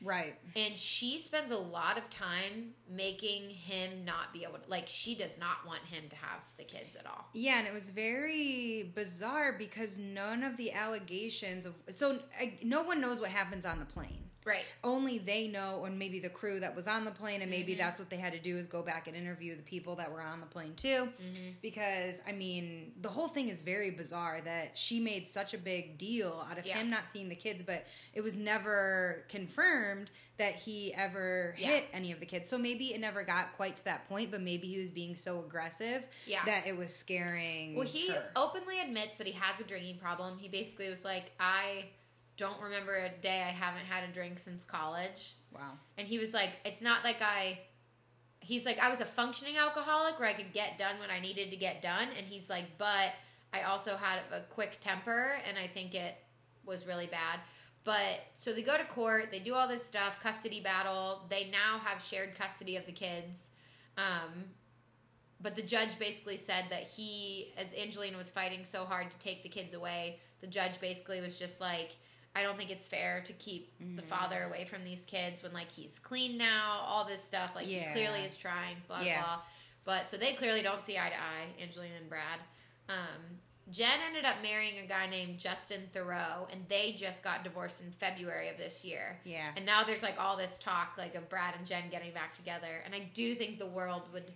Right. 0.00 0.36
And 0.54 0.78
she 0.78 1.18
spends 1.18 1.50
a 1.50 1.56
lot 1.56 1.98
of 1.98 2.08
time 2.08 2.72
making 2.88 3.50
him 3.50 4.04
not 4.04 4.32
be 4.32 4.44
able 4.44 4.58
to, 4.58 4.70
like, 4.70 4.84
she 4.86 5.16
does 5.16 5.36
not 5.38 5.66
want 5.66 5.80
him 5.82 6.08
to 6.08 6.14
have 6.14 6.38
the 6.56 6.62
kids 6.62 6.94
at 6.94 7.04
all. 7.04 7.26
Yeah, 7.32 7.58
and 7.58 7.66
it 7.66 7.74
was 7.74 7.90
very 7.90 8.92
bizarre 8.94 9.52
because 9.58 9.98
none 9.98 10.44
of 10.44 10.56
the 10.56 10.72
allegations 10.72 11.66
of 11.66 11.74
so 11.92 12.20
I, 12.38 12.58
no 12.62 12.84
one 12.84 13.00
knows 13.00 13.20
what 13.20 13.30
happens 13.30 13.66
on 13.66 13.80
the 13.80 13.84
plane. 13.84 14.27
Right. 14.48 14.64
Only 14.82 15.18
they 15.18 15.46
know, 15.48 15.84
and 15.84 15.98
maybe 15.98 16.18
the 16.20 16.30
crew 16.30 16.58
that 16.60 16.74
was 16.74 16.88
on 16.88 17.04
the 17.04 17.10
plane, 17.10 17.42
and 17.42 17.50
maybe 17.50 17.74
Mhm. 17.74 17.78
that's 17.78 17.98
what 17.98 18.08
they 18.10 18.16
had 18.16 18.32
to 18.32 18.38
do 18.38 18.56
is 18.56 18.66
go 18.66 18.82
back 18.82 19.06
and 19.06 19.16
interview 19.16 19.54
the 19.54 19.62
people 19.62 19.94
that 19.96 20.10
were 20.10 20.22
on 20.22 20.40
the 20.40 20.46
plane 20.46 20.74
too. 20.74 21.12
Mm-hmm. 21.22 21.50
Because 21.60 22.20
I 22.26 22.32
mean, 22.32 22.92
the 23.00 23.10
whole 23.10 23.28
thing 23.28 23.48
is 23.48 23.60
very 23.60 23.90
bizarre 23.90 24.40
that 24.40 24.78
she 24.78 25.00
made 25.00 25.28
such 25.28 25.52
a 25.54 25.58
big 25.58 25.98
deal 25.98 26.44
out 26.50 26.58
of 26.58 26.66
Yeah. 26.66 26.78
him 26.78 26.88
not 26.90 27.08
seeing 27.08 27.28
the 27.28 27.34
kids, 27.36 27.62
but 27.64 27.86
it 28.14 28.22
was 28.22 28.34
never 28.34 29.24
confirmed 29.28 30.10
that 30.38 30.54
he 30.54 30.94
ever 30.94 31.54
Yeah. 31.58 31.68
hit 31.72 31.84
any 31.92 32.12
of 32.12 32.20
the 32.20 32.26
kids. 32.26 32.48
So 32.48 32.56
maybe 32.56 32.94
it 32.94 33.00
never 33.00 33.24
got 33.24 33.54
quite 33.56 33.76
to 33.76 33.84
that 33.84 34.08
point, 34.08 34.30
but 34.30 34.40
maybe 34.40 34.68
he 34.68 34.78
was 34.78 34.88
being 34.88 35.14
so 35.16 35.40
aggressive 35.40 36.04
Yeah. 36.26 36.44
that 36.44 36.66
it 36.66 36.76
was 36.76 36.94
scaring. 36.94 37.74
Well, 37.74 37.86
he 37.86 38.08
her. 38.12 38.30
openly 38.36 38.78
admits 38.80 39.16
that 39.18 39.26
he 39.26 39.32
has 39.34 39.58
a 39.60 39.64
drinking 39.64 39.98
problem. 39.98 40.38
He 40.38 40.48
basically 40.48 40.88
was 40.88 41.04
like, 41.04 41.32
I 41.40 41.86
don't 42.38 42.60
remember 42.62 42.94
a 42.94 43.10
day 43.20 43.42
I 43.42 43.50
haven't 43.50 43.84
had 43.84 44.08
a 44.08 44.12
drink 44.12 44.38
since 44.38 44.64
college. 44.64 45.34
wow. 45.52 45.72
And 45.98 46.08
he 46.08 46.18
was 46.18 46.32
like, 46.32 46.50
it's 46.64 46.80
not 46.80 47.04
like 47.04 47.20
I. 47.20 47.58
He's 48.40 48.64
like, 48.64 48.78
I 48.78 48.88
was 48.88 49.00
a 49.00 49.04
functioning 49.04 49.58
alcoholic 49.58 50.18
where 50.18 50.28
I 50.28 50.32
could 50.32 50.54
get 50.54 50.78
done 50.78 50.98
when 51.00 51.10
I 51.10 51.20
needed 51.20 51.50
to 51.50 51.56
get 51.56 51.82
done. 51.82 52.08
And 52.16 52.26
he's 52.26 52.48
like, 52.48 52.64
but 52.78 53.12
I 53.52 53.62
also 53.62 53.96
had 53.96 54.20
a 54.32 54.40
quick 54.48 54.78
temper 54.80 55.32
and 55.46 55.58
I 55.58 55.66
think 55.66 55.94
it 55.94 56.14
was 56.64 56.86
really 56.86 57.08
bad. 57.08 57.40
But 57.84 58.20
so 58.34 58.52
they 58.52 58.62
go 58.62 58.78
to 58.78 58.84
court, 58.84 59.26
they 59.30 59.40
do 59.40 59.54
all 59.54 59.68
this 59.68 59.84
stuff, 59.84 60.20
custody 60.22 60.62
battle. 60.62 61.26
They 61.28 61.50
now 61.50 61.78
have 61.84 62.02
shared 62.02 62.38
custody 62.38 62.76
of 62.76 62.86
the 62.86 62.92
kids. 62.92 63.48
Um, 63.98 64.44
but 65.40 65.54
the 65.54 65.62
judge 65.62 65.98
basically 65.98 66.36
said 66.36 66.66
that 66.70 66.84
he, 66.84 67.52
as 67.58 67.74
Angelina 67.74 68.16
was 68.16 68.30
fighting 68.30 68.64
so 68.64 68.84
hard 68.84 69.10
to 69.10 69.18
take 69.18 69.42
the 69.42 69.48
kids 69.48 69.74
away, 69.74 70.20
the 70.40 70.46
judge 70.46 70.80
basically 70.80 71.20
was 71.20 71.38
just 71.38 71.60
like, 71.60 71.96
I 72.36 72.42
don't 72.42 72.56
think 72.56 72.70
it's 72.70 72.86
fair 72.86 73.20
to 73.22 73.32
keep 73.32 73.76
the 73.78 74.02
Mhm. 74.02 74.06
father 74.08 74.44
away 74.44 74.64
from 74.64 74.84
these 74.84 75.02
kids 75.04 75.42
when 75.42 75.52
like 75.52 75.70
he's 75.72 75.98
clean 75.98 76.36
now, 76.38 76.80
all 76.86 77.04
this 77.04 77.22
stuff. 77.24 77.54
Like 77.56 77.66
Yeah. 77.66 77.88
he 77.88 77.92
clearly 77.94 78.20
is 78.24 78.36
trying, 78.36 78.80
blah 78.86 79.00
Yeah. 79.00 79.22
blah. 79.22 79.42
But 79.84 80.08
so 80.08 80.16
they 80.16 80.34
clearly 80.34 80.62
don't 80.62 80.84
see 80.84 80.98
eye 80.98 81.08
to 81.08 81.16
eye, 81.20 81.48
Angelina 81.60 81.96
and 81.96 82.08
Brad. 82.08 82.40
Um, 82.88 83.40
Jen 83.70 84.00
ended 84.06 84.24
up 84.24 84.40
marrying 84.42 84.78
a 84.78 84.86
guy 84.86 85.06
named 85.06 85.38
Justin 85.38 85.90
Theroux, 85.94 86.50
and 86.52 86.66
they 86.68 86.92
just 86.94 87.22
got 87.22 87.44
divorced 87.44 87.82
in 87.82 87.92
February 87.92 88.48
of 88.48 88.56
this 88.56 88.82
year. 88.84 89.20
Yeah. 89.24 89.52
And 89.56 89.66
now 89.66 89.84
there's 89.84 90.02
like 90.02 90.18
all 90.18 90.36
this 90.36 90.58
talk 90.58 90.96
like 90.96 91.14
of 91.14 91.28
Brad 91.28 91.54
and 91.54 91.66
Jen 91.66 91.90
getting 91.90 92.12
back 92.12 92.32
together, 92.34 92.82
and 92.84 92.94
I 92.94 93.00
do 93.00 93.34
think 93.34 93.58
the 93.58 93.66
world 93.66 94.10
would 94.12 94.32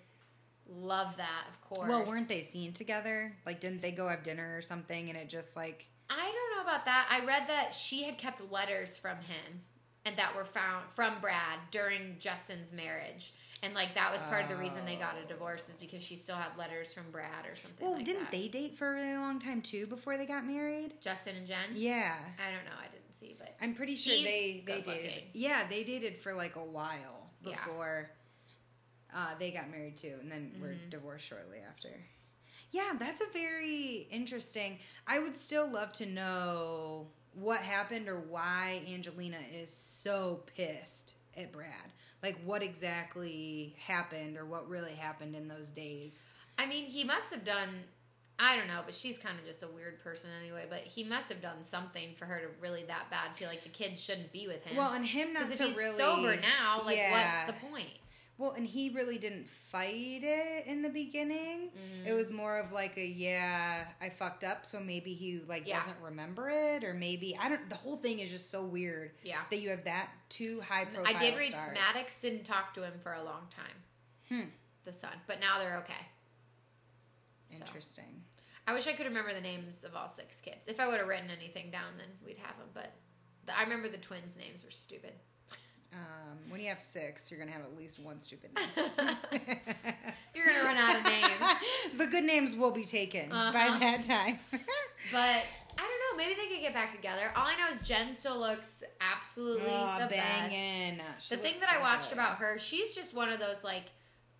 love 0.67 1.17
that. 1.17 1.47
Of 1.49 1.61
course. 1.63 1.89
Well, 1.89 2.05
weren't 2.05 2.29
they 2.29 2.43
seen 2.43 2.73
together? 2.73 3.37
Like, 3.47 3.61
didn't 3.61 3.81
they 3.83 3.93
go 3.93 4.09
have 4.09 4.23
dinner 4.23 4.57
or 4.57 4.63
something? 4.63 5.09
And 5.09 5.19
it 5.19 5.29
just 5.29 5.57
like, 5.57 5.87
I 6.19 6.25
don't 6.33 6.57
know 6.57 6.63
about 6.71 6.85
that. 6.87 7.07
I 7.11 7.25
read 7.25 7.49
that 7.49 7.73
she 7.75 8.03
had 8.05 8.19
kept 8.19 8.51
letters 8.53 8.97
from 8.97 9.17
him 9.19 9.61
and 10.05 10.17
that 10.17 10.35
were 10.35 10.45
found 10.45 10.85
from 10.95 11.21
Brad 11.21 11.59
during 11.71 12.17
Justin's 12.19 12.73
marriage. 12.73 13.33
And 13.63 13.75
like 13.75 13.95
that 13.95 14.13
was 14.13 14.23
part 14.25 14.43
of 14.43 14.49
the 14.49 14.57
reason 14.57 14.85
they 14.85 14.97
got 14.97 15.15
a 15.17 15.25
Oh. 15.25 15.29
divorce 15.29 15.69
is 15.69 15.77
because 15.77 16.03
she 16.03 16.17
still 16.17 16.35
had 16.35 16.57
letters 16.59 16.93
from 16.93 17.09
Brad 17.13 17.47
or 17.47 17.55
something 17.55 17.87
well, 17.87 17.97
like 17.97 18.05
didn't 18.05 18.23
that. 18.25 18.33
they 18.33 18.49
date 18.49 18.77
for 18.77 18.91
a 18.91 18.95
really 18.95 19.15
long 19.17 19.39
time 19.39 19.63
too 19.63 19.87
before 19.87 20.17
they 20.19 20.27
got 20.27 20.45
married? 20.45 20.95
Justin 21.01 21.37
and 21.37 21.47
Jen? 21.47 21.71
Yeah. 21.75 22.17
I 22.45 22.51
don't 22.51 22.65
know. 22.65 22.77
I 22.81 22.89
didn't 22.93 23.15
see 23.15 23.37
but 23.39 23.55
I'm 23.61 23.75
pretty 23.75 23.95
sure 23.95 24.13
they 24.15 24.65
they 24.67 24.81
dated. 24.81 24.87
looking. 24.87 25.23
Yeah, 25.35 25.67
they 25.69 25.85
dated 25.85 26.19
for 26.19 26.33
like 26.35 26.57
a 26.57 26.65
while 26.65 27.31
Yeah. 27.45 27.65
before 27.65 28.11
uh, 29.15 29.35
they 29.39 29.51
got 29.53 29.71
married 29.71 29.97
too, 29.99 30.17
and 30.21 30.33
then 30.33 30.57
were 30.61 30.69
Mhm. 30.69 30.91
divorced 30.91 31.27
shortly 31.27 31.59
after. 31.61 31.91
Yeah, 32.73 32.93
that's 32.99 33.21
a 33.21 33.27
very 33.33 34.09
interesting. 34.11 34.79
I 35.07 35.19
would 35.19 35.37
still 35.37 35.71
love 35.71 35.93
to 35.95 36.07
know 36.07 37.07
what 37.35 37.61
happened 37.61 38.09
or 38.09 38.19
why 38.19 38.83
Angelina 38.93 39.39
is 39.55 39.71
so 39.73 40.41
pissed 40.57 41.15
at 41.37 41.53
Brad. 41.53 41.93
Like 42.23 42.37
what 42.45 42.63
exactly 42.63 43.75
happened 43.79 44.37
or 44.39 44.45
what 44.47 44.69
really 44.69 44.93
happened 44.93 45.35
in 45.35 45.49
those 45.49 45.69
days. 45.69 46.25
I 46.59 46.67
mean, 46.67 46.85
he 46.85 47.05
must 47.05 47.33
have 47.33 47.45
done. 47.45 47.69
I 48.39 48.57
don't 48.57 48.67
know, 48.67 48.81
but 48.85 48.95
she's 48.95 49.19
kind 49.19 49.39
of 49.39 49.45
just 49.45 49.63
a 49.63 49.69
weird 49.69 50.03
person 50.03 50.31
anyway. 50.41 50.65
But 50.69 50.81
he 50.81 51.05
must 51.05 51.29
have 51.31 51.43
done 51.43 51.63
something 51.63 52.15
for 52.19 52.25
her 52.25 52.41
to 52.41 52.47
really 52.61 52.85
that 52.85 53.11
bad 53.11 53.35
feel 53.37 53.49
like 53.49 53.63
the 53.63 53.69
kids 53.69 54.03
shouldn't 54.03 54.33
be 54.33 54.47
with 54.47 54.65
him. 54.65 54.77
Well, 54.77 54.93
and 54.93 55.05
him 55.05 55.33
not 55.33 55.49
because 55.49 55.53
if 55.53 55.59
to 55.59 55.65
he's 55.67 55.77
really 55.77 55.99
sober 55.99 56.37
now, 56.41 56.83
like 56.85 56.97
Yeah. 56.97 57.45
what's 57.45 57.53
the 57.53 57.67
point? 57.67 57.91
Well, 58.43 58.51
and 58.57 58.67
he 58.67 58.91
really 58.91 59.19
didn't 59.19 59.49
fight 59.49 60.23
it 60.25 60.67
in 60.67 60.83
the 60.83 60.89
beginning. 60.89 61.71
Mhm. 61.71 62.07
It 62.09 62.13
was 62.13 62.33
more 62.33 62.59
of 62.59 62.73
like 62.73 62.97
a 62.99 63.07
yeah, 63.07 63.87
I 64.01 64.09
fucked 64.09 64.43
up, 64.43 64.67
so 64.67 64.81
maybe 64.81 65.15
he 65.15 65.39
like 65.47 65.65
Yeah. 65.65 65.79
doesn't 65.79 66.01
remember 66.01 66.51
it, 66.51 66.83
or 66.83 66.93
maybe 66.93 67.37
I 67.39 67.49
don't. 67.49 67.69
The 67.71 67.77
whole 67.77 67.97
thing 67.97 68.19
is 68.19 68.31
just 68.33 68.51
so 68.51 68.65
weird 68.65 69.13
Yeah. 69.23 69.45
that 69.49 69.61
you 69.61 69.71
have 69.71 69.85
that 69.85 70.11
two 70.29 70.61
high 70.61 70.87
profile. 70.87 71.17
I 71.17 71.21
did 71.21 71.39
read 71.39 71.51
stars. 71.53 71.79
Maddox 71.79 72.21
didn't 72.21 72.43
talk 72.43 72.75
to 72.75 72.83
him 72.83 72.99
for 73.01 73.13
a 73.13 73.23
long 73.23 73.47
time. 73.49 73.85
Hmm. 74.29 74.51
The 74.83 74.93
son, 74.93 75.21
but 75.29 75.39
now 75.39 75.61
they're 75.61 75.77
okay. 75.79 76.05
So, 77.49 77.59
Interesting. 77.65 78.25
I 78.67 78.73
wish 78.73 78.89
I 78.89 78.93
could 78.95 79.07
remember 79.07 79.33
the 79.33 79.41
names 79.41 79.85
of 79.85 79.95
all 79.95 80.09
six 80.09 80.41
kids. 80.41 80.67
If 80.67 80.81
I 80.81 80.89
would 80.89 80.99
have 80.99 81.07
written 81.07 81.31
anything 81.31 81.71
down, 81.71 81.97
then 81.97 82.09
we'd 82.27 82.39
have 82.39 82.59
them. 82.59 82.71
But 82.75 82.93
the, 83.47 83.57
I 83.57 83.63
remember 83.63 83.89
the 83.89 83.99
twins' 83.99 84.37
names 84.37 84.65
were 84.65 84.71
stupid. 84.73 85.15
Um, 85.93 86.39
when 86.49 86.61
you 86.61 86.69
have 86.69 86.81
six, 86.81 87.31
you're 87.31 87.39
gonna 87.39 87.53
have 87.53 87.63
at 87.63 87.77
least 87.77 87.99
one 87.99 88.19
stupid 88.21 88.51
name. 88.55 88.87
You're 90.35 90.47
gonna 90.47 90.65
run 90.65 90.77
out 90.79 90.97
of 90.97 91.05
names. 91.05 91.29
the 91.99 92.07
good 92.07 92.25
names 92.25 92.55
will 92.55 92.71
be 92.71 92.85
taken 92.85 93.29
by 93.29 93.37
Uh-huh. 93.37 93.79
that 93.79 94.03
time. 94.03 94.39
But 95.11 95.43
I 95.77 95.81
don't 95.83 96.17
know. 96.17 96.17
Maybe 96.17 96.35
they 96.41 96.47
could 96.47 96.63
get 96.63 96.73
back 96.73 96.95
together. 96.95 97.33
All 97.37 97.45
I 97.45 97.57
know 97.57 97.75
is 97.75 97.87
Jen 97.87 98.15
still 98.15 98.39
looks 98.39 98.77
absolutely 99.01 99.65
oh, 99.69 99.99
the 100.01 100.07
best. 100.07 100.53
She 101.19 101.35
The 101.37 101.43
thing 101.43 101.55
that 101.61 101.75
I 101.77 101.81
watched 101.81 102.11
good. 102.11 102.15
about 102.19 102.37
her, 102.39 102.59
she's 102.59 102.95
just 102.95 103.13
one 103.15 103.29
of 103.29 103.41
those 103.41 103.65
like 103.65 103.85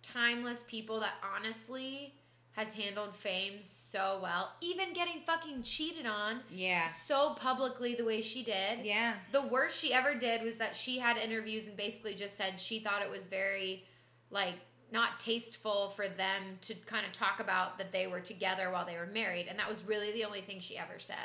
timeless 0.01 0.63
people 0.67 1.01
that 1.01 1.13
honestly 1.35 2.15
has 2.53 2.71
handled 2.71 3.15
fame 3.15 3.53
so 3.61 4.19
well. 4.21 4.51
Even 4.61 4.93
getting 4.93 5.21
fucking 5.25 5.63
cheated 5.63 6.05
on 6.05 6.39
Yeah. 6.51 6.87
so 6.89 7.33
publicly 7.35 7.95
the 7.95 8.05
way 8.05 8.21
she 8.21 8.43
did. 8.43 8.83
Yeah. 8.83 9.13
The 9.31 9.41
worst 9.47 9.77
she 9.79 9.91
ever 9.93 10.13
did 10.15 10.43
was 10.43 10.55
that 10.57 10.75
she 10.75 10.99
had 10.99 11.17
interviews 11.17 11.65
and 11.67 11.75
basically 11.75 12.13
just 12.13 12.37
said 12.37 12.59
she 12.59 12.79
thought 12.79 13.01
it 13.01 13.09
was 13.09 13.25
very 13.27 13.85
like 14.29 14.53
not 14.91 15.19
tasteful 15.19 15.89
for 15.95 16.07
them 16.07 16.41
to 16.61 16.75
kind 16.85 17.03
of 17.05 17.11
talk 17.11 17.39
about 17.39 17.79
that 17.79 17.91
they 17.91 18.05
were 18.05 18.19
together 18.19 18.69
while 18.71 18.85
they 18.85 18.95
were 18.97 19.07
married 19.07 19.47
and 19.49 19.57
that 19.57 19.67
was 19.67 19.83
really 19.85 20.11
the 20.11 20.23
only 20.23 20.41
thing 20.41 20.59
she 20.59 20.77
ever 20.77 20.99
said 20.99 21.17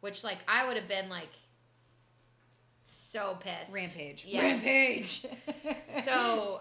which 0.00 0.24
like 0.24 0.38
i 0.48 0.66
would 0.66 0.76
have 0.76 0.88
been 0.88 1.08
like 1.08 1.28
so 2.82 3.36
pissed 3.40 3.72
Rampage. 3.72 4.24
Yes. 4.26 4.42
Rampage. 4.42 5.26
So- 6.04 6.60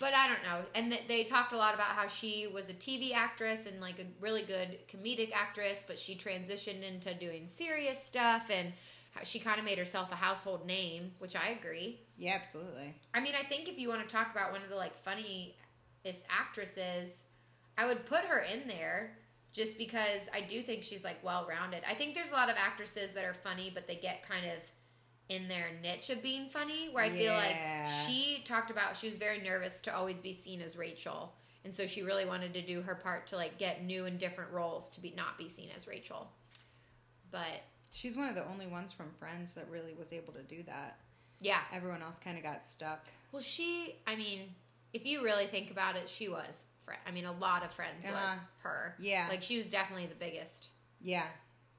but 0.00 0.12
i 0.14 0.26
don't 0.26 0.42
know 0.42 0.64
and 0.74 0.90
th- 0.90 1.06
they 1.08 1.24
talked 1.24 1.52
a 1.52 1.56
lot 1.56 1.74
about 1.74 1.88
how 1.88 2.06
she 2.06 2.46
was 2.52 2.68
a 2.68 2.74
tv 2.74 3.12
actress 3.14 3.66
and 3.66 3.80
like 3.80 3.98
a 3.98 4.06
really 4.20 4.42
good 4.42 4.78
comedic 4.88 5.32
actress 5.32 5.84
but 5.86 5.98
she 5.98 6.14
transitioned 6.16 6.82
into 6.82 7.14
doing 7.14 7.46
serious 7.46 8.02
stuff 8.02 8.44
and 8.50 8.72
how 9.12 9.22
she 9.22 9.38
kind 9.38 9.58
of 9.58 9.64
made 9.64 9.78
herself 9.78 10.10
a 10.12 10.16
household 10.16 10.66
name 10.66 11.12
which 11.18 11.36
i 11.36 11.48
agree 11.50 12.00
yeah, 12.18 12.34
absolutely. 12.34 12.94
I 13.14 13.20
mean, 13.20 13.34
I 13.38 13.46
think 13.46 13.68
if 13.68 13.78
you 13.78 13.88
want 13.88 14.06
to 14.06 14.14
talk 14.14 14.30
about 14.32 14.52
one 14.52 14.62
of 14.62 14.70
the 14.70 14.76
like 14.76 14.96
funniest 15.02 16.24
actresses, 16.30 17.24
I 17.76 17.86
would 17.86 18.06
put 18.06 18.20
her 18.20 18.40
in 18.40 18.66
there 18.66 19.18
just 19.52 19.76
because 19.76 20.28
I 20.34 20.40
do 20.40 20.62
think 20.62 20.82
she's 20.82 21.04
like 21.04 21.22
well 21.22 21.46
rounded. 21.48 21.82
I 21.88 21.94
think 21.94 22.14
there's 22.14 22.30
a 22.30 22.34
lot 22.34 22.48
of 22.48 22.56
actresses 22.56 23.12
that 23.12 23.24
are 23.24 23.34
funny, 23.34 23.70
but 23.72 23.86
they 23.86 23.96
get 23.96 24.26
kind 24.26 24.46
of 24.46 24.52
in 25.28 25.48
their 25.48 25.66
niche 25.82 26.10
of 26.10 26.22
being 26.22 26.48
funny. 26.48 26.88
Where 26.92 27.04
I 27.04 27.10
feel 27.10 27.32
like 27.32 27.56
she 28.06 28.42
talked 28.44 28.70
about 28.70 28.96
she 28.96 29.08
was 29.08 29.16
very 29.16 29.40
nervous 29.40 29.80
to 29.82 29.94
always 29.96 30.20
be 30.20 30.32
seen 30.32 30.60
as 30.62 30.76
Rachel, 30.76 31.32
and 31.64 31.74
so 31.74 31.86
she 31.86 32.02
really 32.02 32.24
wanted 32.26 32.54
to 32.54 32.62
do 32.62 32.80
her 32.82 32.94
part 32.94 33.26
to 33.28 33.36
like 33.36 33.58
get 33.58 33.84
new 33.84 34.06
and 34.06 34.18
different 34.18 34.50
roles 34.52 34.88
to 34.90 35.00
be 35.00 35.12
not 35.16 35.36
be 35.38 35.48
seen 35.48 35.68
as 35.76 35.86
Rachel. 35.86 36.28
But 37.30 37.62
She's 37.92 38.16
one 38.16 38.28
of 38.28 38.34
the 38.34 38.46
only 38.46 38.66
ones 38.66 38.92
from 38.92 39.10
Friends 39.18 39.54
that 39.54 39.66
really 39.70 39.94
was 39.94 40.12
able 40.12 40.32
to 40.34 40.42
do 40.42 40.62
that. 40.64 40.98
yeah, 41.40 41.60
Everyone 41.72 42.02
else 42.02 42.18
kind 42.18 42.36
of 42.36 42.42
got 42.42 42.62
stuck. 42.62 43.06
Well, 43.32 43.40
she, 43.40 43.96
I 44.06 44.16
mean, 44.16 44.40
if 44.92 45.06
you 45.06 45.24
really 45.24 45.46
think 45.46 45.70
about 45.70 45.96
it, 45.96 46.06
she 46.08 46.28
was. 46.28 46.64
I 47.06 47.10
mean, 47.10 47.24
a 47.24 47.32
lot 47.32 47.64
of 47.64 47.72
friends 47.72 48.04
Uh-huh. 48.06 48.12
was 48.34 48.38
her. 48.62 48.94
Yeah. 48.98 49.26
Like, 49.30 49.42
she 49.42 49.56
was 49.56 49.70
definitely 49.70 50.06
the 50.06 50.14
biggest. 50.14 50.68
Yeah. 51.00 51.24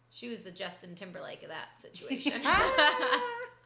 She 0.09 0.29
was 0.29 0.39
the 0.41 0.51
Justin 0.51 0.95
Timberlake 0.95 1.43
of 1.43 1.49
that 1.49 1.79
situation. 1.79 2.33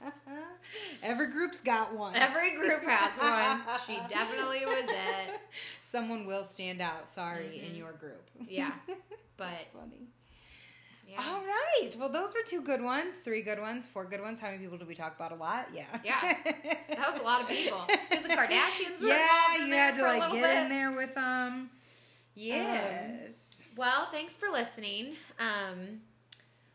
Every 1.04 1.28
group's 1.28 1.62
got 1.62 1.94
one. 1.96 2.16
Every 2.16 2.56
group 2.56 2.84
has 2.88 3.18
one. 3.20 3.62
She 3.86 3.96
definitely 4.14 4.66
was 4.66 4.86
it. 4.88 5.40
Someone 5.82 6.26
will 6.26 6.44
stand 6.44 6.82
out, 6.82 7.08
sorry, 7.14 7.62
in 7.66 7.74
Mhm. 7.74 7.78
your 7.78 7.92
group. 7.94 8.30
Yeah. 8.48 8.72
But, 9.38 9.50
That's 9.52 9.64
funny. 9.74 10.08
yeah. 11.08 11.22
All 11.28 11.42
right. 11.42 11.96
Well, 12.00 12.10
those 12.10 12.34
were 12.34 12.42
two 12.46 12.62
good 12.62 12.82
ones, 12.82 13.18
three 13.18 13.42
good 13.42 13.60
ones, 13.60 13.86
four 13.88 14.06
good 14.06 14.22
ones. 14.22 14.40
How 14.40 14.48
many 14.48 14.60
people 14.64 14.78
did 14.78 14.88
we 14.88 14.96
talk 14.96 15.16
about? 15.16 15.32
A 15.32 15.36
lot? 15.36 15.68
Yeah. 15.74 15.86
Yeah. 16.04 16.34
That 16.90 17.12
was 17.14 17.22
a 17.22 17.26
lot 17.26 17.42
of 17.42 17.48
people. 17.50 17.82
Because 18.10 18.24
the 18.24 18.30
Kardashians 18.30 19.02
were 19.02 19.08
yeah, 19.10 19.24
involved 19.24 19.56
in 19.62 19.66
you 19.68 19.72
there 19.72 19.86
had 19.92 19.96
to 19.98 20.04
like 20.04 20.20
little 20.22 20.36
get 20.36 20.44
bit. 20.50 20.64
in 20.64 20.70
there 20.70 20.92
with 20.92 21.18
um. 21.18 21.70
Yes. 22.36 23.62
Well, 23.76 24.08
thanks 24.12 24.38
for 24.38 24.50
listening. 24.50 25.16
Um, 25.40 26.02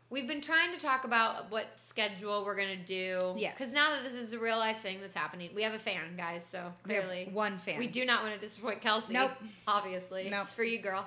we've 0.09 0.27
been 0.27 0.41
trying 0.41 0.71
to 0.71 0.77
talk 0.77 1.03
about 1.03 1.51
what 1.51 1.65
schedule 1.77 2.43
we're 2.45 2.55
gonna 2.55 2.75
do. 2.75 3.35
Yes. 3.37 3.55
Because 3.57 3.73
now 3.73 3.91
that 3.91 4.03
this 4.03 4.13
is 4.13 4.33
a 4.33 4.39
real 4.39 4.57
life 4.57 4.79
thing 4.79 4.99
that's 5.01 5.13
happening, 5.15 5.49
we 5.55 5.63
have 5.63 5.73
a 5.73 5.79
fan, 5.79 6.15
guys. 6.17 6.45
So 6.49 6.73
clearly, 6.83 7.29
one 7.33 7.57
fan. 7.57 7.79
we 7.79 7.87
do 7.87 8.05
not 8.05 8.23
want 8.23 8.33
to 8.35 8.39
disappoint 8.39 8.81
Kelsey. 8.81 9.13
Nope. 9.13 9.31
Obviously, 9.67 10.29
Nope. 10.29 10.41
it's 10.41 10.53
for 10.53 10.63
you, 10.63 10.81
girl. 10.81 11.05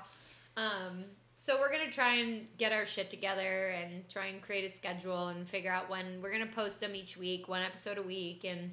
Um, 0.57 1.05
so 1.37 1.59
we're 1.59 1.73
gonna 1.73 1.91
try 1.91 2.17
and 2.17 2.47
get 2.59 2.73
our 2.73 2.85
shit 2.85 3.09
together 3.09 3.69
and 3.69 4.07
try 4.09 4.27
and 4.27 4.43
create 4.43 4.71
a 4.71 4.75
schedule 4.75 5.29
and 5.29 5.49
figure 5.49 5.71
out 5.73 5.89
when 5.89 6.21
we're 6.23 6.33
gonna 6.33 6.47
post 6.47 6.81
them 6.81 6.95
each 6.95 7.17
week, 7.17 7.49
one 7.49 7.63
episode 7.63 7.97
a 7.97 8.03
week, 8.03 8.45
and 8.45 8.73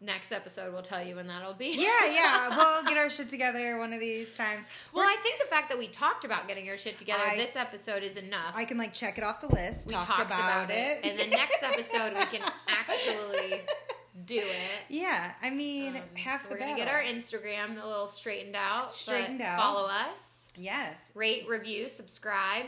next 0.00 0.32
episode 0.32 0.72
we'll 0.72 0.82
tell 0.82 1.02
you 1.02 1.16
when 1.16 1.26
that'll 1.26 1.54
be. 1.54 1.74
Yeah, 1.76 1.88
yeah. 2.12 2.48
We'll 2.56 2.84
get 2.84 2.96
our 2.98 3.08
shit 3.10 3.28
together 3.28 3.78
one 3.78 3.92
of 3.92 4.00
these 4.00 4.36
times. 4.36 4.66
Well, 4.92 5.04
I 5.06 5.16
think 5.22 5.40
the 5.40 5.46
fact 5.46 5.70
that 5.70 5.78
we 5.78 5.88
talked 5.88 6.24
about 6.24 6.46
getting 6.48 6.68
our 6.68 6.76
shit 6.76 6.98
together 6.98 7.22
I- 7.26 7.36
this 7.36 7.56
episode 7.56 8.02
is 8.02 8.16
enough. 8.16 8.52
I 8.54 8.64
can 8.64 8.76
like 8.78 8.92
check 8.92 9.18
it 9.18 9.24
off 9.24 9.40
the 9.40 9.48
list. 9.48 9.88
we 9.88 9.94
talked, 9.94 10.08
talked 10.08 10.26
about, 10.26 10.70
it, 10.70 10.98
and 11.04 11.18
then 11.18 11.30
next 11.30 11.62
episode 11.62 12.12
we 12.18 12.24
can 12.38 12.42
actually 12.68 13.62
do 14.26 14.36
it. 14.38 14.82
Yeah, 14.88 15.32
I 15.42 15.50
mean, 15.50 15.96
Um, 15.96 16.02
half 16.14 16.44
the 16.44 16.50
we're 16.54 16.58
gonna 16.60 16.76
get 16.76 16.88
our 16.88 17.00
Instagram 17.02 17.82
a 17.82 17.86
little 17.86 18.08
straightened 18.08 18.56
out. 18.56 18.92
Straightened 18.92 19.42
out. 19.42 19.58
Follow 19.58 19.86
us, 19.88 20.48
yes. 20.56 21.00
rate, 21.14 21.44
review, 21.48 21.88
subscribe. 21.88 22.66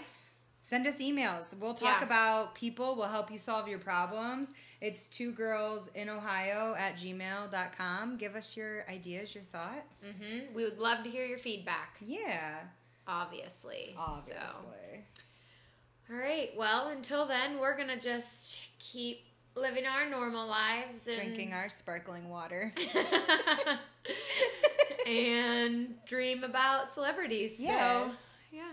Send 0.66 0.84
us 0.88 0.96
emails. 0.96 1.56
We'll 1.60 1.74
talk 1.74 2.00
Yeah. 2.00 2.06
about 2.06 2.56
people. 2.56 2.96
We'll 2.96 3.06
help 3.06 3.30
you 3.30 3.38
solve 3.38 3.68
your 3.68 3.78
problems. 3.78 4.52
It's 4.80 5.06
two 5.06 5.30
girls 5.30 5.86
in 5.94 6.08
Ohio 6.08 6.74
at 6.76 6.96
gmail.com. 6.96 8.16
Give 8.16 8.34
us 8.34 8.56
your 8.56 8.84
ideas, 8.90 9.32
your 9.32 9.44
thoughts. 9.44 10.12
hmm 10.18 10.52
We 10.54 10.64
would 10.64 10.78
love 10.78 11.04
to 11.04 11.08
hear 11.10 11.24
your 11.24 11.38
feedback. 11.38 11.98
Yeah, 12.00 12.64
Obviously. 13.06 13.94
obviously. 13.96 14.34
So, 14.34 16.12
all 16.12 16.18
right. 16.18 16.50
Well, 16.56 16.88
until 16.88 17.26
then, 17.26 17.60
we're 17.60 17.76
gonna 17.76 18.00
just 18.00 18.58
keep 18.80 19.18
living 19.54 19.86
our 19.86 20.10
normal 20.10 20.48
lives 20.48 21.06
and 21.06 21.14
Drinking 21.14 21.52
our 21.52 21.68
sparkling 21.68 22.28
water. 22.28 22.74
and 25.06 25.94
dream 26.06 26.42
about 26.42 26.92
celebrities. 26.92 27.60
Yes. 27.60 27.78
So, 28.10 28.16
yeah. 28.50 28.72